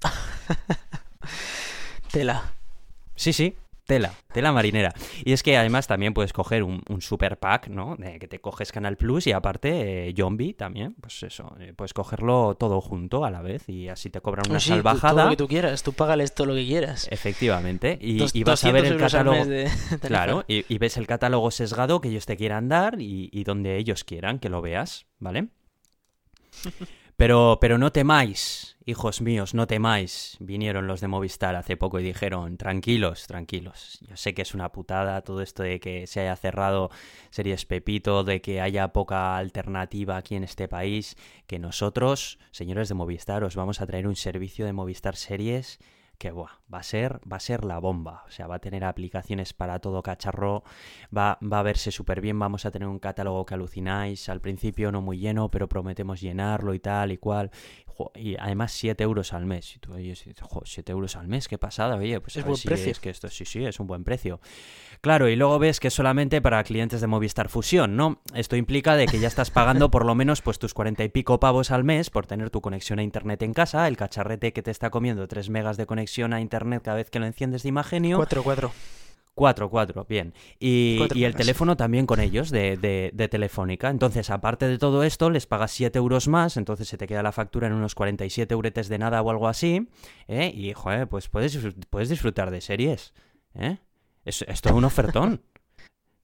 [2.10, 2.54] Tela.
[3.14, 4.92] Sí, sí, Tela, tela marinera.
[5.24, 7.94] Y es que además también puedes coger un, super pack, ¿no?
[7.96, 12.56] De que te coges Canal Plus y aparte eh, también, pues eso, eh, puedes cogerlo
[12.56, 15.12] todo junto a la vez y así te cobran una salvajada.
[15.14, 17.06] Todo lo que tú quieras, tú págales todo lo que quieras.
[17.12, 19.44] Efectivamente, y, vas a ver el catálogo.
[20.00, 24.02] claro, y, ves el catálogo sesgado que ellos te quieran dar y, y donde ellos
[24.02, 25.48] quieran que lo veas, ¿vale?
[27.16, 30.36] Pero, pero no temáis, hijos míos, no temáis.
[30.38, 33.98] Vinieron los de Movistar hace poco y dijeron, tranquilos, tranquilos.
[34.06, 36.90] Yo sé que es una putada todo esto de que se haya cerrado
[37.30, 42.94] Series Pepito, de que haya poca alternativa aquí en este país, que nosotros, señores de
[42.94, 45.78] Movistar, os vamos a traer un servicio de Movistar Series
[46.18, 49.52] que va a ser va a ser la bomba, o sea, va a tener aplicaciones
[49.52, 50.64] para todo cacharro,
[51.16, 54.92] va, va a verse súper bien, vamos a tener un catálogo que alucináis, al principio
[54.92, 57.50] no muy lleno, pero prometemos llenarlo y tal y cual,
[58.14, 60.24] y además 7 euros al mes, y tú oyes,
[60.64, 62.92] 7 euros al mes, qué pasada, oye, pues es buen precio.
[62.92, 64.40] Es que esto sí, sí, es un buen precio.
[65.00, 68.20] Claro, y luego ves que es solamente para clientes de Movistar Fusión, ¿no?
[68.34, 71.40] Esto implica de que ya estás pagando por lo menos pues tus cuarenta y pico
[71.40, 74.70] pavos al mes por tener tu conexión a internet en casa, el cacharrete que te
[74.70, 78.16] está comiendo 3 megas de conexión a internet cada vez que lo enciendes de Imagenio.
[78.16, 78.72] 4, 4.
[79.36, 80.32] 4, 4, bien.
[80.58, 83.90] Y, el teléfono también con ellos, de, de, Telefónica.
[83.90, 87.32] Entonces, aparte de todo esto, les pagas 7 euros más, entonces se te queda la
[87.32, 89.88] factura en unos 47 euretes de nada o algo así.
[90.26, 90.50] ¿eh?
[90.54, 91.58] Y, joder, pues puedes,
[91.90, 93.12] puedes disfrutar de series.
[93.54, 93.76] ¿eh?
[94.24, 95.42] Es, esto es un ofertón.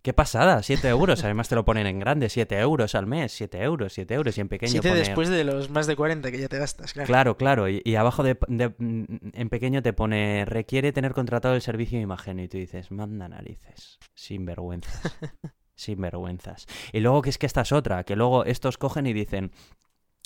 [0.02, 1.22] Qué pasada, 7 euros.
[1.22, 4.36] Además te lo ponen en grande, 7 euros al mes, 7 euros, 7 euros.
[4.36, 7.06] Y en pequeño 7 después de los más de 40 que ya te gastas, claro.
[7.06, 7.68] Claro, claro.
[7.68, 12.40] Y, abajo de, en pequeño te pone, requiere tener contratado el servicio de imagen.
[12.40, 14.00] Y tú dices, manda narices.
[14.14, 15.02] Sin vergüenzas.
[15.76, 16.66] Sin vergüenzas.
[16.92, 19.52] Y luego que es que esta es otra, que luego estos cogen y dicen,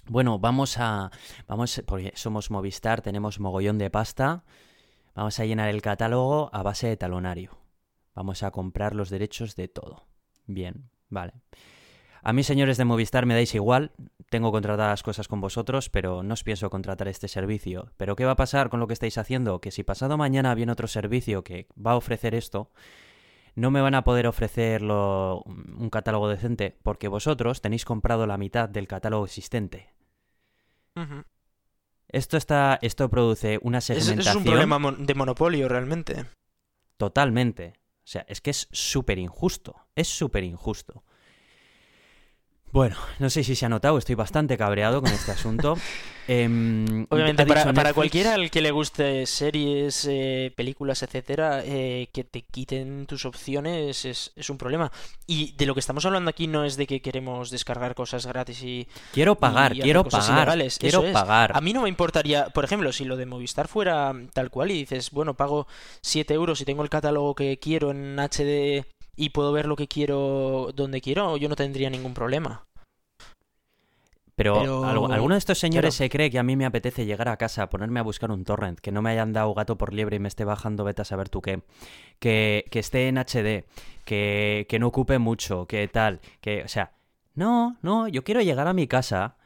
[0.06, 1.10] bueno, vamos a,
[1.46, 4.44] vamos, porque somos Movistar, tenemos mogollón de pasta,
[5.14, 7.65] vamos a llenar el catálogo a base de talonario.
[8.16, 10.06] Vamos a comprar los derechos de todo.
[10.46, 11.34] Bien, vale.
[12.22, 13.92] A mí, señores de Movistar, me dais igual.
[14.30, 17.92] Tengo contratadas cosas con vosotros, pero no os pienso contratar este servicio.
[17.98, 19.60] ¿Pero qué va a pasar con lo que estáis haciendo?
[19.60, 22.72] Que si pasado mañana viene otro servicio que va a ofrecer esto,
[23.54, 28.66] no me van a poder ofrecer un catálogo decente, porque vosotros tenéis comprado la mitad
[28.66, 29.92] del catálogo existente.
[32.08, 32.78] Esto está.
[32.80, 34.20] Esto produce una segmentación.
[34.20, 36.24] Es, es un problema de monopolio, realmente.
[36.96, 37.74] Totalmente.
[38.06, 39.74] O sea, es que es súper injusto.
[39.96, 41.02] Es súper injusto.
[42.76, 45.78] Bueno, no sé si se ha notado, estoy bastante cabreado con este asunto.
[46.28, 52.42] Em, Obviamente, para, cualquiera al que le guste series, eh, películas, etcétera, eh, que te
[52.42, 54.90] quiten tus opciones es, un problema.
[55.28, 58.60] Y de lo que estamos hablando aquí no es de que queremos descargar cosas gratis
[58.64, 58.88] y.
[59.12, 60.58] Quiero pagar, quiero pagar.
[60.80, 61.52] Quiero pagar.
[61.56, 64.78] A mí no me importaría, por ejemplo, si lo de Movistar fuera tal cual y
[64.78, 65.68] dices, bueno, pago
[66.00, 68.84] 7 euros y tengo el catálogo que quiero en HD
[69.16, 72.66] y puedo ver lo que quiero donde quiero, yo no tendría ningún problema.
[74.36, 77.70] Pero, ¿alguno de estos señores se cree que a mí me apetece llegar a casa,
[77.70, 80.28] ponerme a buscar un torrent, que no me hayan dado gato por liebre y me
[80.28, 81.62] esté bajando beta a saber tú qué,
[82.18, 83.64] que, que esté en HD,
[84.04, 86.92] que, que no ocupe mucho, que tal, que, o sea,
[87.34, 89.36] no, no, yo quiero llegar a mi casa,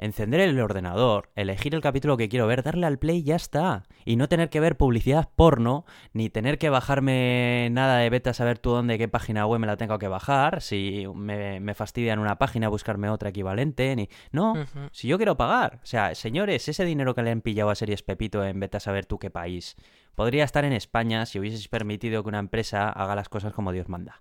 [0.00, 3.84] encender el ordenador, elegir el capítulo que quiero ver, darle al play y ya está.
[4.04, 5.84] Y no tener que ver publicidad porno,
[6.14, 9.76] ni tener que bajarme nada de beta, saber tú dónde, qué página web me la
[9.76, 14.08] tengo que bajar, si me, me fastidian una página, buscarme otra equivalente, ni...
[14.32, 14.54] No,
[14.90, 15.80] si yo quiero pagar.
[15.82, 19.04] O sea, señores, ese dinero que le han pillado a Series Pepito en beta, saber
[19.04, 19.76] tú qué país,
[20.14, 23.88] podría estar en España si hubieses permitido que una empresa haga las cosas como Dios
[23.88, 24.20] manda.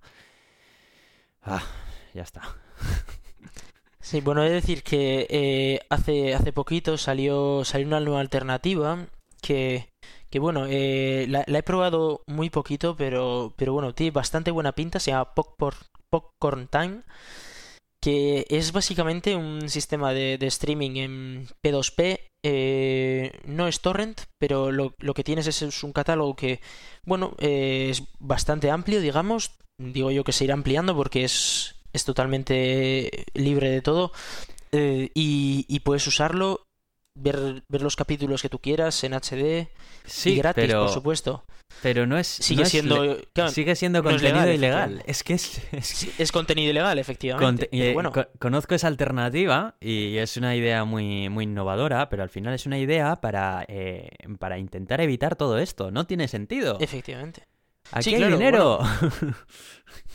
[1.41, 1.63] Ah,
[2.13, 2.41] ya está.
[4.01, 9.07] Sí, bueno, es decir que eh, hace, hace poquito salió, salió una nueva alternativa
[9.41, 9.89] que,
[10.29, 14.99] que bueno, eh, la, he probado muy poquito, pero, pero bueno, tiene bastante buena pinta,
[14.99, 15.77] se llama Popcorn,
[16.09, 17.01] Popcorn Time.
[18.01, 22.19] que es básicamente un sistema de, streaming en P2P.
[22.43, 26.61] Eh, no es torrent, pero lo, que tienes es, un catálogo que,
[27.05, 29.51] bueno, eh, es bastante amplio, digamos.
[29.77, 34.11] Digo yo que se irá ampliando porque es, es totalmente libre de todo.
[34.71, 36.67] Eh, y, puedes usarlo,
[37.15, 39.69] ver, ver los capítulos que tú quieras en HD.
[40.05, 40.83] Sí, y gratis, pero...
[40.83, 41.43] por supuesto.
[41.81, 42.27] Pero no es.
[42.27, 43.17] Sigue siendo.
[43.49, 45.01] sigue siendo contenido ilegal.
[45.05, 45.61] Es que es.
[46.19, 47.69] Es, contenido ilegal, efectivamente.
[47.71, 48.11] Eh, bueno.
[48.37, 52.77] conozco esa alternativa y es una idea muy, muy innovadora, pero al final es una
[52.77, 54.09] idea para, eh,
[54.39, 55.91] para intentar evitar todo esto.
[55.91, 56.77] No tiene sentido.
[56.81, 57.47] Efectivamente.
[57.91, 58.79] Aquí hay dinero.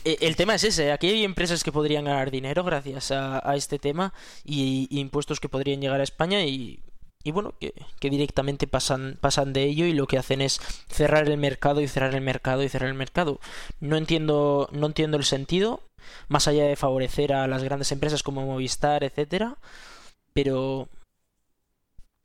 [0.05, 0.91] E, el tema es ese.
[0.91, 4.13] Aquí hay empresas que podrían ganar dinero gracias a, este tema
[4.43, 6.79] y, y impuestos que podrían llegar a España y
[7.25, 7.73] y bueno, que,
[8.11, 12.13] directamente pasan, pasan de ello y lo que hacen es cerrar el mercado y cerrar
[12.13, 13.39] el mercado y cerrar el mercado.
[13.79, 15.81] No entiendo, no entiendo el sentido,
[16.27, 19.57] más allá de favorecer a las grandes empresas como Movistar, etcétera,
[20.33, 20.87] pero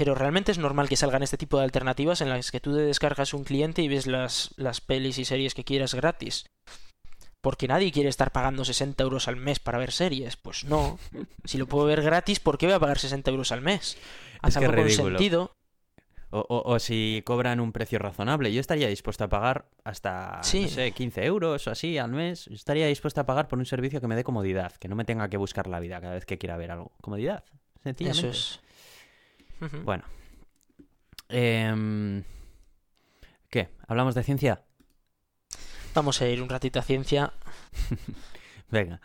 [0.01, 2.81] pero realmente es normal que salgan este tipo de alternativas en las que tú te
[2.81, 6.47] descargas un cliente y ves las, las pelis y series que quieras gratis.
[7.43, 10.39] Porque nadie quiere estar pagando 60 euros al mes para ver series.
[10.39, 10.99] Pues no.
[11.45, 13.99] Si lo puedo ver gratis, ¿por qué voy a pagar 60 euros al mes?
[14.43, 15.53] es que con sentido.
[16.31, 18.55] O, si cobran un precio razonable.
[18.55, 22.47] Yo estaría dispuesto a pagar hasta, no sé, 15 euros o así al mes.
[22.47, 25.05] Yo estaría dispuesto a pagar por un servicio que me dé comodidad, que no me
[25.05, 26.91] tenga que buscar la vida cada vez que quiera ver algo.
[27.03, 27.45] Comodidad,
[27.83, 28.31] sencillamente.
[28.31, 28.70] Eso es.
[29.85, 30.05] Bueno.
[31.29, 32.25] Em,
[33.49, 33.69] ¿Qué?
[33.87, 34.65] ¿Hablamos de ciencia?
[35.95, 37.33] Vamos a ir un ratito a ciencia.
[38.71, 39.01] Venga.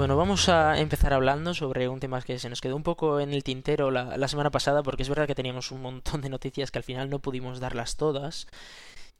[0.00, 3.34] Bueno, vamos a empezar hablando sobre un tema que se nos quedó un poco en
[3.34, 6.78] el tintero la, semana pasada, porque es verdad que teníamos un montón de noticias que
[6.78, 8.46] al final no pudimos darlas todas.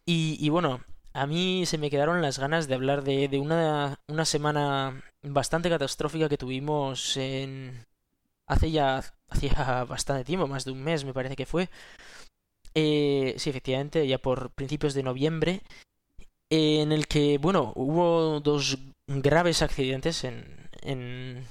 [0.06, 0.80] Y, bueno,
[1.12, 6.30] a mí se me quedaron las ganas de hablar de, una, una, semana bastante catastrófica
[6.30, 7.18] que tuvimos
[8.46, 11.68] hace ya hacía bastante tiempo, más de un mes me parece que fue.
[12.74, 15.60] Eh, sí, efectivamente, ya por principios de noviembre,
[16.48, 21.46] en el que, bueno, hubo dos graves accidentes en, en,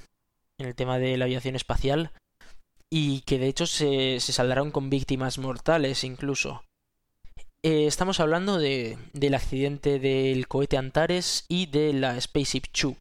[0.58, 2.12] el tema de la aviación espacial
[2.90, 6.64] y que de hecho se, se saldaron con víctimas mortales incluso.
[7.62, 12.96] Eh, estamos hablando de, del accidente del cohete Antares y de la Spaceship Chu.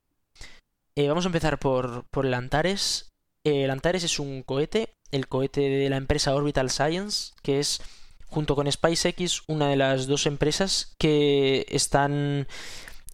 [0.96, 3.12] Eh, vamos a empezar por, por el Antares.
[3.44, 7.80] Eh, el Antares es un cohete, el cohete de la empresa Orbital Science, que es,
[8.26, 12.48] junto con SpaceX, una de las dos empresas que están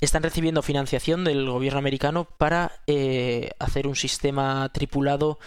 [0.01, 5.39] están recibiendo financiación del gobierno americano para eh, hacer un sistema tripulado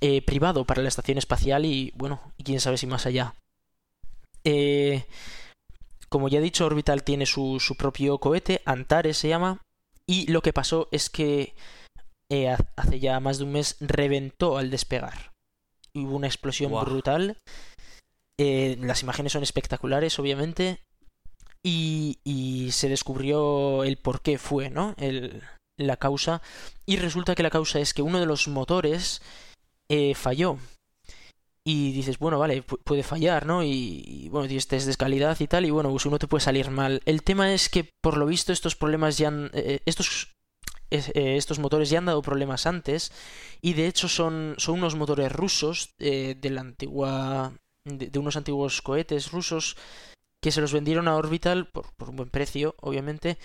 [0.00, 3.34] eh, privado para la estación espacial y, bueno, quién sabe si más allá.
[4.44, 5.04] Eh,
[6.08, 9.60] como ya he dicho, Orbital tiene su, propio cohete, Antares se llama,
[10.06, 11.54] y lo que pasó es que
[12.76, 15.32] hace ya más de un mes reventó al despegar.
[15.94, 17.38] Hubo una explosión brutal.
[18.38, 20.85] las imágenes son espectaculares, obviamente
[21.66, 24.94] y, se descubrió el por qué fue, ¿no?
[24.98, 25.42] El,
[25.76, 26.42] la causa.
[26.84, 29.22] Y resulta que la causa es que uno de los motores
[29.88, 30.58] eh, falló.
[31.64, 33.64] Y dices, bueno, vale, puede fallar, ¿no?
[33.64, 36.70] Y, bueno, tienes test de calidad y tal, y bueno, pues uno te puede salir
[36.70, 37.02] mal.
[37.04, 40.32] El tema es que, por lo visto, estos problemas ya han, eh, estos
[40.92, 43.10] eh, estos motores ya han dado problemas antes
[43.60, 47.52] y de hecho son, son unos motores rusos de la antigua
[47.84, 49.76] de, unos antiguos cohetes rusos
[50.40, 53.38] que se los vendieron a Orbital por, un buen precio, obviamente,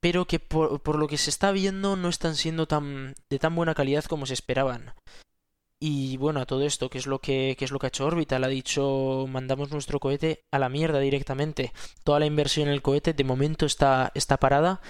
[0.00, 3.74] pero que por, lo que se está viendo no están siendo tan de tan buena
[3.74, 4.94] calidad como se esperaban.
[5.80, 8.44] Y bueno, a todo esto, ¿qué es lo que, es lo que ha hecho Orbital?
[8.44, 11.72] Ha dicho, mandamos nuestro cohete a la mierda directamente.
[12.04, 14.80] Toda la inversión en el cohete de momento está, está parada.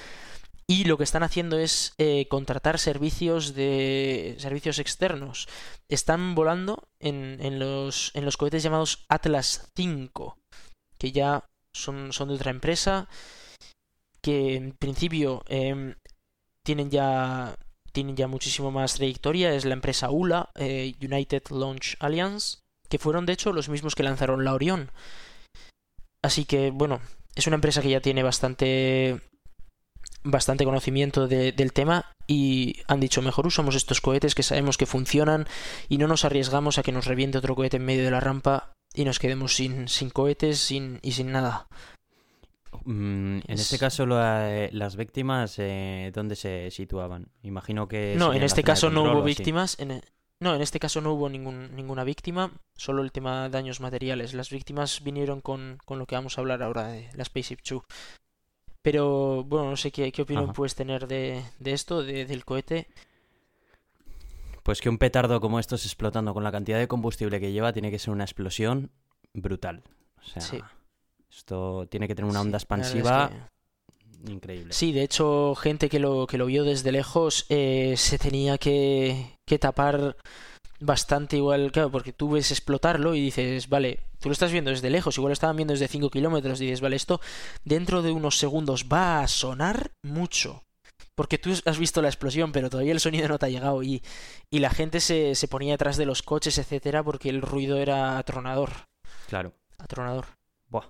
[0.67, 5.49] Y lo que están haciendo es eh, contratar servicios de servicios externos.
[5.89, 10.39] Están volando en, en, los, en los cohetes llamados Atlas 5
[11.05, 11.45] que ya
[11.75, 13.09] son, son de otra empresa,
[14.23, 15.97] que en principio em,
[16.65, 17.57] tienen ya
[17.93, 23.27] tienen ya muchísimo más trayectoria, es la empresa ULA, eh, United Launch Alliance, que fueron
[23.27, 24.91] de hecho los mismos que lanzaron la Orión.
[26.23, 27.01] Así que bueno,
[27.37, 29.21] es una empresa que ya tiene bastante
[30.25, 35.47] bastante conocimiento del tema y han dicho mejor usamos estos cohetes que sabemos que funcionan
[35.91, 38.73] y no nos arriesgamos a que nos reviente otro cohete en medio de la rampa
[38.95, 41.67] y nos quedemos sin, sin cohetes sin, y sin nada.
[42.85, 47.29] Mm, en este Es- caso, la- eh, las víctimas, eh, ¿dónde se situaban?
[47.43, 48.15] Imagino que...
[48.19, 49.79] No, en este caso no hubo víctimas.
[49.79, 50.03] En e-
[50.41, 54.35] No, en este caso no hubo ningún, ninguna víctima, solo el tema de daños materiales.
[54.35, 57.85] Las víctimas vinieron con, con lo que vamos a hablar ahora de la Spaceship Two.
[58.83, 60.53] Pero, bueno, no sé qué, qué opinión Ajá.
[60.53, 62.89] puedes tener de, de esto, de- del cohete.
[64.65, 67.91] Pues que un petardo como estos explotando con la cantidad de combustible que lleva tiene
[67.93, 68.91] que ser una explosión
[69.33, 69.85] brutal.
[70.21, 70.59] O sea, Sí.
[71.31, 74.73] esto tiene que tener una onda es expansiva que- increíble.
[74.73, 79.37] Sí, de hecho, gente que lo, que lo vio desde lejos eh, se tenía que,
[79.47, 80.17] que tapar
[80.81, 84.89] bastante igual, claro, porque tú ves explotarlo y dices, vale, tú lo estás viendo desde
[84.91, 87.21] lejos, igual lo estaban viendo desde 5 kilómetros y dices, vale, esto
[87.65, 90.62] dentro de unos segundos va a sonar mucho.
[91.15, 94.03] Porque tú has visto la explosión, pero todavía el sonido no te ha llegado y,
[94.51, 98.19] y la gente se, se ponía detrás de los coches, etcétera, porque el ruido era
[98.19, 98.71] atronador.
[99.29, 99.55] Claro.
[99.79, 100.27] Atronador.
[100.69, 100.87] Buah.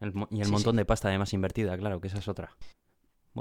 [0.00, 2.56] El y el Sí, montón de pasta además invertida, claro, que esa es otra.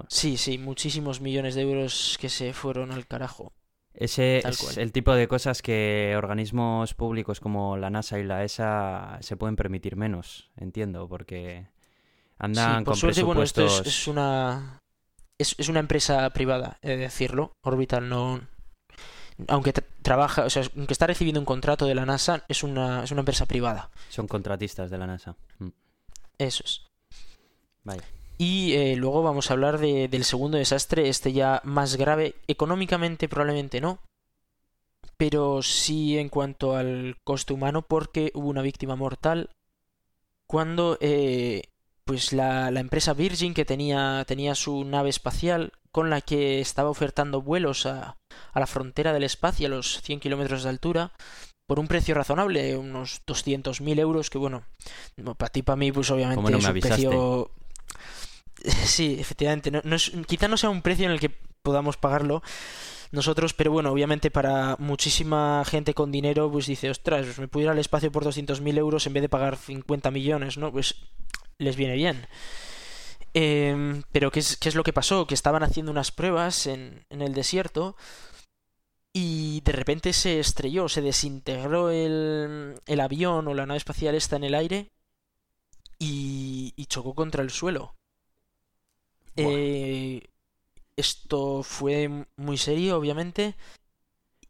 [0.08, 3.54] Sí, sí, muchísimos millones de euros que se fueron al carajo.
[3.94, 4.80] Ese Tal es cual.
[4.80, 9.56] el tipo de cosas que organismos públicos como la NASA y la ESA se pueden
[9.56, 11.68] permitir menos, entiendo, porque
[12.40, 14.80] andan Sí, por con suerte, bueno, esto es una
[15.40, 17.54] es, es una empresa privada, he de decirlo.
[17.64, 18.42] Orbital no
[19.48, 23.04] aunque tra- trabaja, o sea, aunque está recibiendo un contrato de la NASA, es una
[23.04, 23.90] es una empresa privada.
[24.10, 25.36] Son contratistas de la NASA.
[25.60, 25.70] Mm,
[26.38, 26.82] Eso es.
[27.84, 28.04] Vaya.
[28.38, 32.36] Y eh, luego vamos a hablar de- del segundo desastre, este ya más grave.
[32.48, 34.00] Económicamente probablemente no,
[35.18, 39.50] pero sí en cuanto al coste humano, porque hubo una víctima mortal
[40.48, 41.64] cuando eh,
[42.06, 46.90] pues la, la empresa Virgin, que tenía, tenía su nave espacial con la que estaba
[46.90, 48.18] ofertando vuelos a,
[48.52, 51.12] a la frontera del espacio, a los 100 kilómetros de altura,
[51.68, 54.64] por un precio razonable, unos 200.000 euros, que bueno,
[55.38, 56.96] para ti, para mí, pues obviamente ¿Cómo no es un avisaste?
[57.08, 57.52] precio...
[58.86, 61.32] Sí, efectivamente, no, no es, quizá no sea un precio en el que
[61.64, 62.42] podamos pagarlo
[63.12, 67.70] nosotros, pero bueno, obviamente para muchísima gente con dinero, pues dice, ostras, pues me ir
[67.70, 70.72] al espacio por 200.000 euros en vez de pagar 50 millones, ¿no?
[70.72, 70.96] Pues
[71.58, 72.28] les viene bien.
[73.34, 75.26] Em, pero ¿qué es, qué es lo que pasó?
[75.28, 77.96] Que estaban haciendo unas pruebas en, en el desierto
[79.14, 84.36] y de repente se estrelló, se desintegró el, el avión o la nave espacial esta
[84.36, 84.92] en el aire
[86.00, 87.96] y, y chocó contra el suelo.
[89.36, 90.22] Eh,
[90.96, 93.56] esto fue muy serio, obviamente,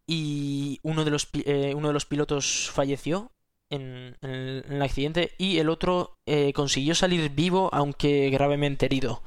[0.06, 3.32] y uno de los, eh, uno de los pilotos falleció
[3.74, 8.86] en, en el, en el accidente y el otro eh, consiguió salir vivo, aunque gravemente
[8.86, 9.22] herido.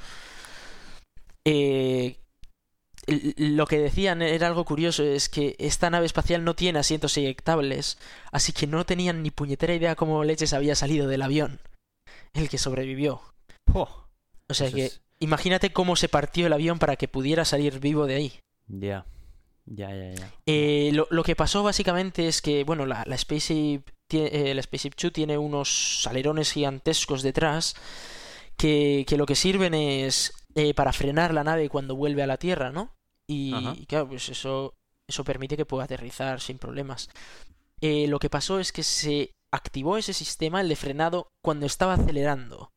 [1.45, 2.17] Eh,
[3.37, 7.97] lo que decían era algo curioso, es que esta nave espacial no tiene asientos eyectables,
[8.31, 11.61] así que no tenían ni puñetera idea cómo leches había salido del avión,
[12.33, 13.21] el que sobrevivió.
[13.73, 14.05] ¡Oh!
[14.49, 18.07] O sea que es- imagínate cómo se partió el avión para que pudiera salir vivo
[18.07, 18.33] de ahí.
[18.67, 19.05] Ya.
[19.65, 20.31] Ya, ya, ya.
[20.45, 24.61] Eh, lo, lo que pasó básicamente es que, bueno, la, la Spaceship, tie- eh, la
[24.61, 27.75] Spaceship 2 tiene unos alerones gigantescos detrás
[28.57, 32.37] que, que lo que sirven es eh, para frenar la nave cuando vuelve a la
[32.37, 32.93] Tierra, ¿no?
[33.27, 34.73] Y, claro, pues eso,
[35.07, 37.09] eso permite que pueda aterrizar sin problemas.
[37.81, 41.93] Eh, lo que pasó es que se activó ese sistema, el de frenado, cuando estaba
[41.95, 42.71] acelerando.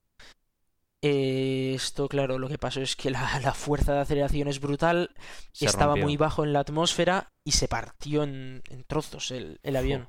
[1.03, 5.15] Eh, esto, claro, lo que pasó es que la, la fuerza de aceleración es brutal,
[5.53, 6.05] Se estaba rompió.
[6.05, 10.09] muy bajo en la atmósfera y se partió en, en trozos el, el avión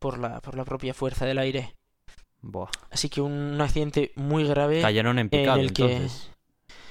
[0.00, 1.76] por la, por la propia fuerza del aire.
[2.42, 2.70] Buah.
[2.90, 6.30] Así que un accidente muy grave Cayeron en en picado, el que entonces.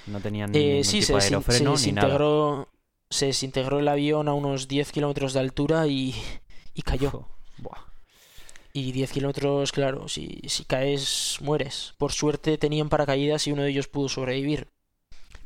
[0.08, 2.08] No tenían eh, ningún sí, tipo se, de desin- se aerofreno ni nada.
[2.08, 2.70] desintegró,
[3.10, 6.16] se desintegró el avión a unos 10 kilómetros de altura y,
[6.74, 7.28] y cayó.
[7.58, 7.90] Buah.
[8.74, 11.96] Y 10 kilómetros, claro, si, si caes, mueres.
[11.98, 14.68] Por suerte tenían paracaídas y uno de ellos pudo sobrevivir.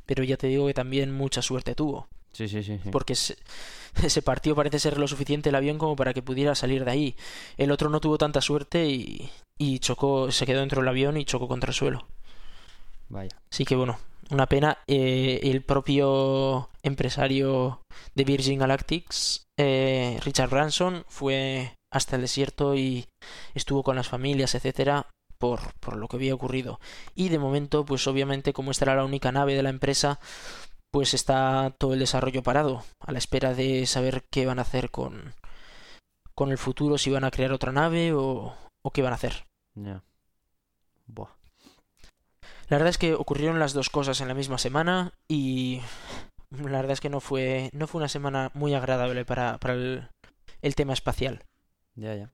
[0.05, 2.09] Pero ya te digo que también mucha suerte tuvo.
[2.33, 2.79] Sí, sí, sí.
[2.83, 2.89] sí.
[2.89, 3.37] porque se,
[4.09, 7.15] se partió parece ser lo suficiente el avión como para que pudiera salir de ahí.
[7.57, 11.25] El otro no tuvo tanta suerte y, y chocó, se quedó dentro del avión y
[11.25, 12.07] chocó contra el suelo.
[13.09, 13.37] Vaya.
[13.51, 14.79] Así que bueno, una pena.
[14.87, 17.81] Eh, el propio empresario
[18.15, 23.05] de Virgin Galactics, eh, Richard Branson, fue hasta el desierto y
[23.53, 25.07] estuvo con las familias, etcétera,
[25.37, 26.79] por, por lo que había ocurrido.
[27.15, 30.19] Y de momento, pues obviamente, como esta era la única nave de la empresa,
[30.93, 34.91] pues está todo el desarrollo parado, a la espera de saber qué van a hacer
[34.91, 35.33] con,
[36.35, 39.47] con el futuro, si van a crear otra nave o, o qué van a hacer.
[39.73, 40.03] Ya.
[41.07, 41.31] Buah.
[42.69, 45.81] La verdad es que ocurrieron las dos cosas en la misma semana y
[46.51, 50.07] la verdad es que no fue, no fue una semana muy agradable para, para el,
[50.61, 51.43] el tema espacial.
[51.95, 52.31] Ya, ya.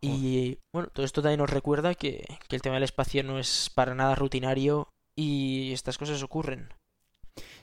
[0.00, 3.70] Y bueno, todo esto también nos recuerda que, que el tema del espacio no es
[3.74, 6.70] para nada rutinario y estas cosas ocurren.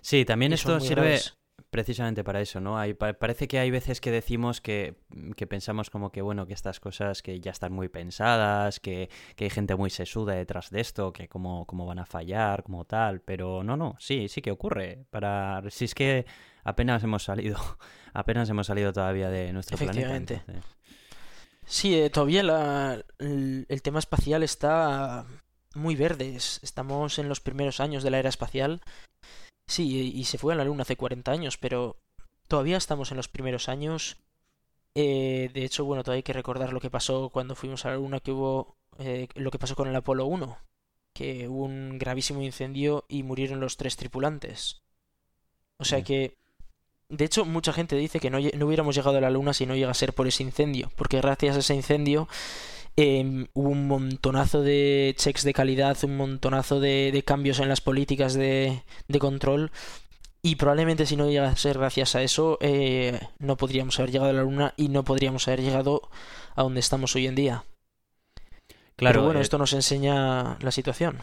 [0.02, 1.38] Sí, también y esto sirve graves.
[1.70, 2.78] precisamente para eso, ¿no?
[2.78, 4.96] Hay, pa- parece que hay veces que decimos que,
[5.38, 9.46] que pensamos como que, bueno, que estas cosas que ya están muy pensadas, que, que
[9.46, 13.22] hay gente muy sesuda detrás de esto, que cómo, cómo van a fallar, como tal,
[13.22, 15.06] pero no, no, sí, sí que ocurre.
[15.12, 16.26] Para, si es que
[16.64, 17.58] apenas hemos salido,
[18.14, 20.00] apenas hemos salido todavía de nuestro planeta.
[20.08, 20.34] Efectivamente.
[20.48, 20.78] entonces-
[21.66, 25.26] Sí, eh, todavía la- el, el tema espacial está
[25.76, 26.36] muy verde.
[26.36, 28.82] es- Estamos en los primeros años de la era espacial.
[29.72, 31.96] Sí, y se fue a la Luna hace 40 años, pero
[32.50, 34.18] todavía estamos en los primeros años.
[34.96, 37.96] Eh, de hecho, bueno, todavía hay que recordar lo que pasó cuando fuimos a la
[37.96, 40.58] Luna, que hubo eh, lo que pasó con el Apolo 1,
[41.14, 44.82] que hubo un gravísimo incendio y murieron los tres tripulantes.
[45.78, 46.36] O sea que,
[47.08, 49.76] de hecho, mucha gente dice que no, no hubiéramos llegado a la Luna si no
[49.76, 52.28] llega a ser por ese incendio, porque gracias a ese incendio
[52.96, 57.82] em, hubo un montonazo de checks de calidad, un montonazo de, de cambios en las
[57.82, 59.72] políticas de, de control.
[60.44, 64.32] Y probablemente si no llega a ser gracias a eso, eh, no podríamos haber llegado
[64.32, 66.10] a la Luna y no podríamos haber llegado
[66.56, 67.64] a donde estamos hoy en día.
[68.96, 71.20] Claro, Pero bueno, eh, esto nos enseña la situación.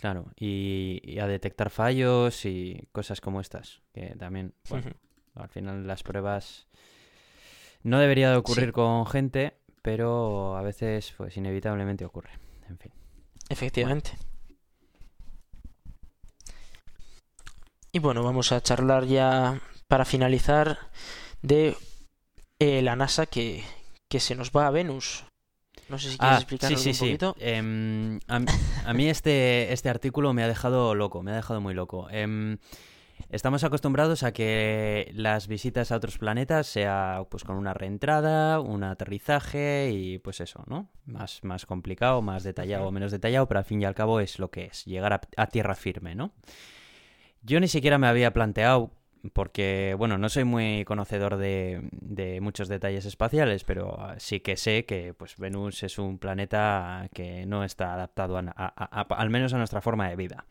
[0.00, 4.90] claro, y, y a detectar fallos y cosas como estas, que también, bueno.
[5.34, 6.66] Al final las pruebas
[7.84, 8.72] no debería de ocurrir Sí.
[8.72, 12.30] con gente, pero a veces pues inevitablemente ocurre.
[12.68, 12.92] En fin.
[13.48, 14.12] Efectivamente.
[17.92, 20.78] Y bueno, vamos a charlar ya para finalizar
[21.42, 21.76] de
[22.58, 23.64] eh, la NASA que,
[24.08, 25.24] que se nos va a Venus.
[25.88, 27.00] No sé si quieres Ah, explicarnos sí, un sí.
[27.00, 27.34] poquito.
[27.38, 28.40] Em, a,
[28.84, 32.08] a mí este, este artículo me ha dejado loco, me ha dejado muy loco.
[32.10, 32.58] Em,
[33.30, 38.84] estamos acostumbrados a que las visitas a otros planetas sea pues con una reentrada, un
[38.84, 40.88] aterrizaje y pues eso, ¿no?
[41.06, 44.38] Más, más complicado, más detallado o menos detallado, pero al fin y al cabo es
[44.38, 46.32] lo que es, llegar a, a tierra firme, ¿no?
[47.42, 48.90] Yo ni siquiera me había planteado,
[49.32, 54.56] porque, bueno, no soy muy conocedor de, de muchos detalles espaciales, pero ah, sí que
[54.56, 59.14] sé que pues, Venus es un planeta que no está adaptado a, a- a- a-
[59.20, 60.44] al menos a nuestra forma de vida.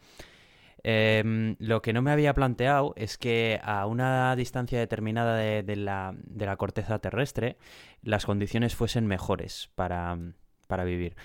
[0.89, 6.15] Em, lo que no me había planteado es que a una distancia determinada de, la,
[6.15, 7.57] de la corteza terrestre
[8.01, 10.17] las condiciones fuesen mejores para,
[10.65, 11.17] para vivir.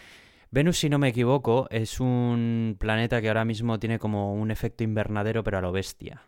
[0.51, 4.83] Venus, si no me equivoco, es un planeta que ahora mismo tiene como un efecto
[4.83, 6.23] invernadero, pero a lo bestia.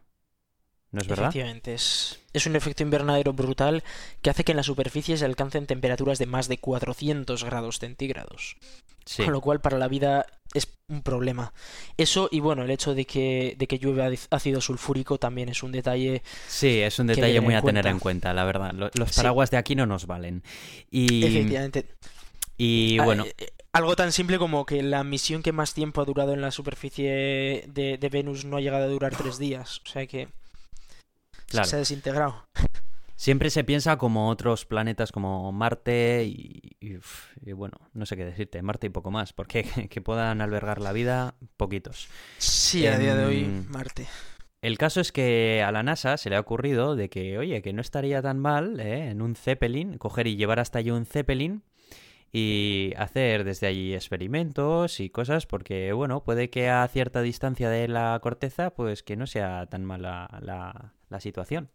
[0.93, 1.31] ¿No es verdad?
[1.31, 3.83] Efectivamente, es, es un efecto invernadero brutal
[4.23, 8.57] que hace que en la superficie se alcancen temperaturas de más de 400 grados centígrados.
[9.05, 9.23] Sí.
[9.25, 10.25] Con lo cual para la vida
[10.55, 11.53] es un problema.
[11.97, 15.73] Eso y bueno, el hecho de que, de que llueve ácido- sulfúrico también es un
[15.73, 18.73] detalle Sí, es un detalle muy a tener en cuenta, la verdad.
[18.73, 19.17] Lo- Los Sí.
[19.17, 20.43] paraguas de aquí no nos valen.
[20.91, 21.87] Y, efectivamente
[22.57, 26.01] y Ah, bueno, eh, eh, algo tan simple como que la misión que más tiempo
[26.01, 29.81] ha durado en la superficie de, de Venus no ha llegado a durar tres días.
[29.85, 30.29] O sea que
[31.49, 31.67] Claro.
[31.69, 32.47] se ha desintegrado.
[33.25, 38.19] Siempre se piensa como otros planetas como Marte y, y, uf, y bueno, no sé
[38.19, 42.09] qué decirte, Marte y poco más, porque que puedan albergar la vida, poquitos.
[42.37, 44.07] Sí, a día de hoy Em, Marte.
[44.61, 47.73] El caso es que a la NASA se le ha ocurrido de que, oye, que
[47.73, 49.09] no estaría tan mal ¿eh?
[49.09, 51.63] en un Zeppelin, coger y llevar hasta allí un Zeppelin
[52.31, 57.89] y hacer desde allí experimentos y cosas, porque, bueno, puede que a cierta distancia de
[57.89, 61.71] la corteza, pues que no sea tan mala la, la situación.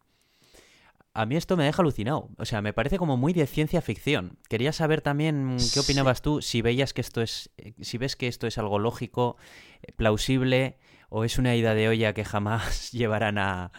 [1.15, 4.37] A mí esto me deja alucinado, o sea, me parece como muy de ciencia ficción.
[4.47, 5.79] Quería saber también qué Sí.
[5.79, 9.35] opinabas tú, si veías que esto es, eh, si ves que esto es algo lógico,
[9.81, 10.77] eh, plausible,
[11.09, 13.71] o es una ida de olla que jamás llevarán a,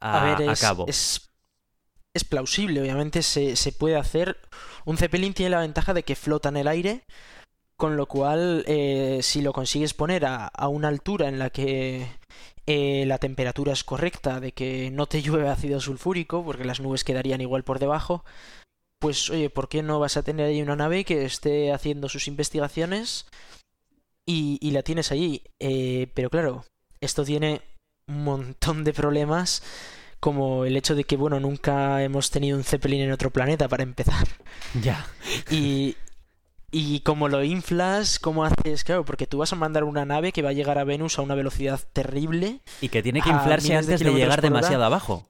[0.00, 0.84] a, A ver, a es, cabo.
[0.86, 1.30] es,
[2.14, 4.38] es plausible, obviamente se, se puede hacer.
[4.84, 7.04] Un Zeppelin tiene la ventaja de que flota en el aire,
[7.76, 12.08] con lo cual eh, si lo consigues poner a, a una altura en la que
[12.70, 17.02] eh, la temperatura es correcta, de que no te llueve ácido sulfúrico, porque las nubes
[17.02, 18.26] quedarían igual por debajo,
[19.00, 22.28] pues oye, ¿por qué no vas a tener ahí una nave que esté haciendo sus
[22.28, 23.26] investigaciones
[24.26, 25.44] y, y la tienes allí?
[25.60, 26.66] Eh, pero claro,
[27.00, 27.62] esto tiene
[28.06, 29.62] un montón de problemas
[30.20, 33.82] como el hecho de que, bueno, nunca hemos tenido un Zeppelin en otro planeta para
[33.82, 34.28] empezar.
[34.82, 35.06] Ya.
[35.50, 35.96] Y,
[36.70, 38.84] y como lo inflas, ¿cómo haces?
[38.84, 41.22] Claro, porque tú vas a mandar una nave que va a llegar a Venus a
[41.22, 42.60] una velocidad terrible.
[42.80, 45.28] Y que tiene que inflarse de antes de, llegar demasiado abajo.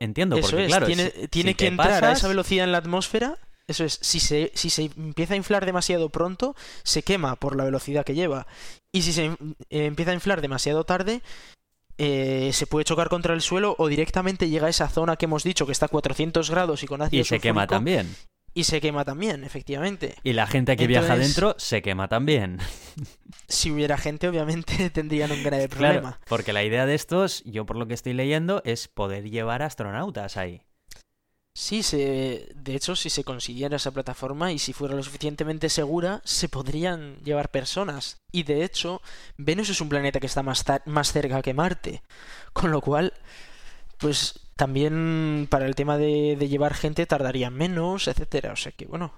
[0.00, 2.72] Entiendo, Eso porque es, claro, tiene, si- tiene si que entrar a esa velocidad en
[2.72, 3.38] la atmósfera.
[3.68, 7.64] Eso es, si se, si se empieza a inflar demasiado pronto, se quema por la
[7.64, 8.46] velocidad que lleva.
[8.92, 9.36] Y si se eh,
[9.70, 11.20] empieza a inflar demasiado tarde,
[11.98, 15.42] eh, se puede chocar contra el suelo o directamente llega a esa zona que hemos
[15.42, 18.14] dicho que está a 400 grados y con ácido Y se quema también.
[18.56, 20.14] Y se quema también, efectivamente.
[20.24, 22.58] Y la gente que viaja dentro se quema también.
[23.48, 26.18] Si hubiera gente, obviamente tendrían un grave problema.
[26.26, 30.36] porque la idea de estos, yo por lo que estoy leyendo, es poder llevar astronautas
[30.36, 30.62] ahí.
[31.54, 36.20] Sí, se, de hecho, si se consiguiera esa plataforma y si fuera lo suficientemente segura,
[36.24, 38.20] se podrían llevar personas.
[38.32, 39.00] Y de hecho,
[39.38, 42.02] Venus es un planeta que está más, más cerca que Marte.
[42.52, 43.14] Con lo cual,
[43.98, 48.52] pues también para el tema de, llevar gente tardaría menos, etcétera.
[48.52, 49.12] O sea que bueno,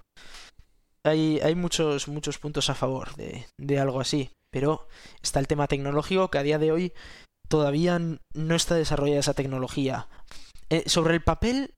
[1.04, 4.30] hay, hay muchos, muchos puntos a favor de, de algo así.
[4.50, 4.88] Pero
[5.22, 6.92] está el tema tecnológico que a día de hoy
[7.48, 10.08] todavía no está desarrollada esa tecnología.
[10.70, 11.74] Eh, sobre el papel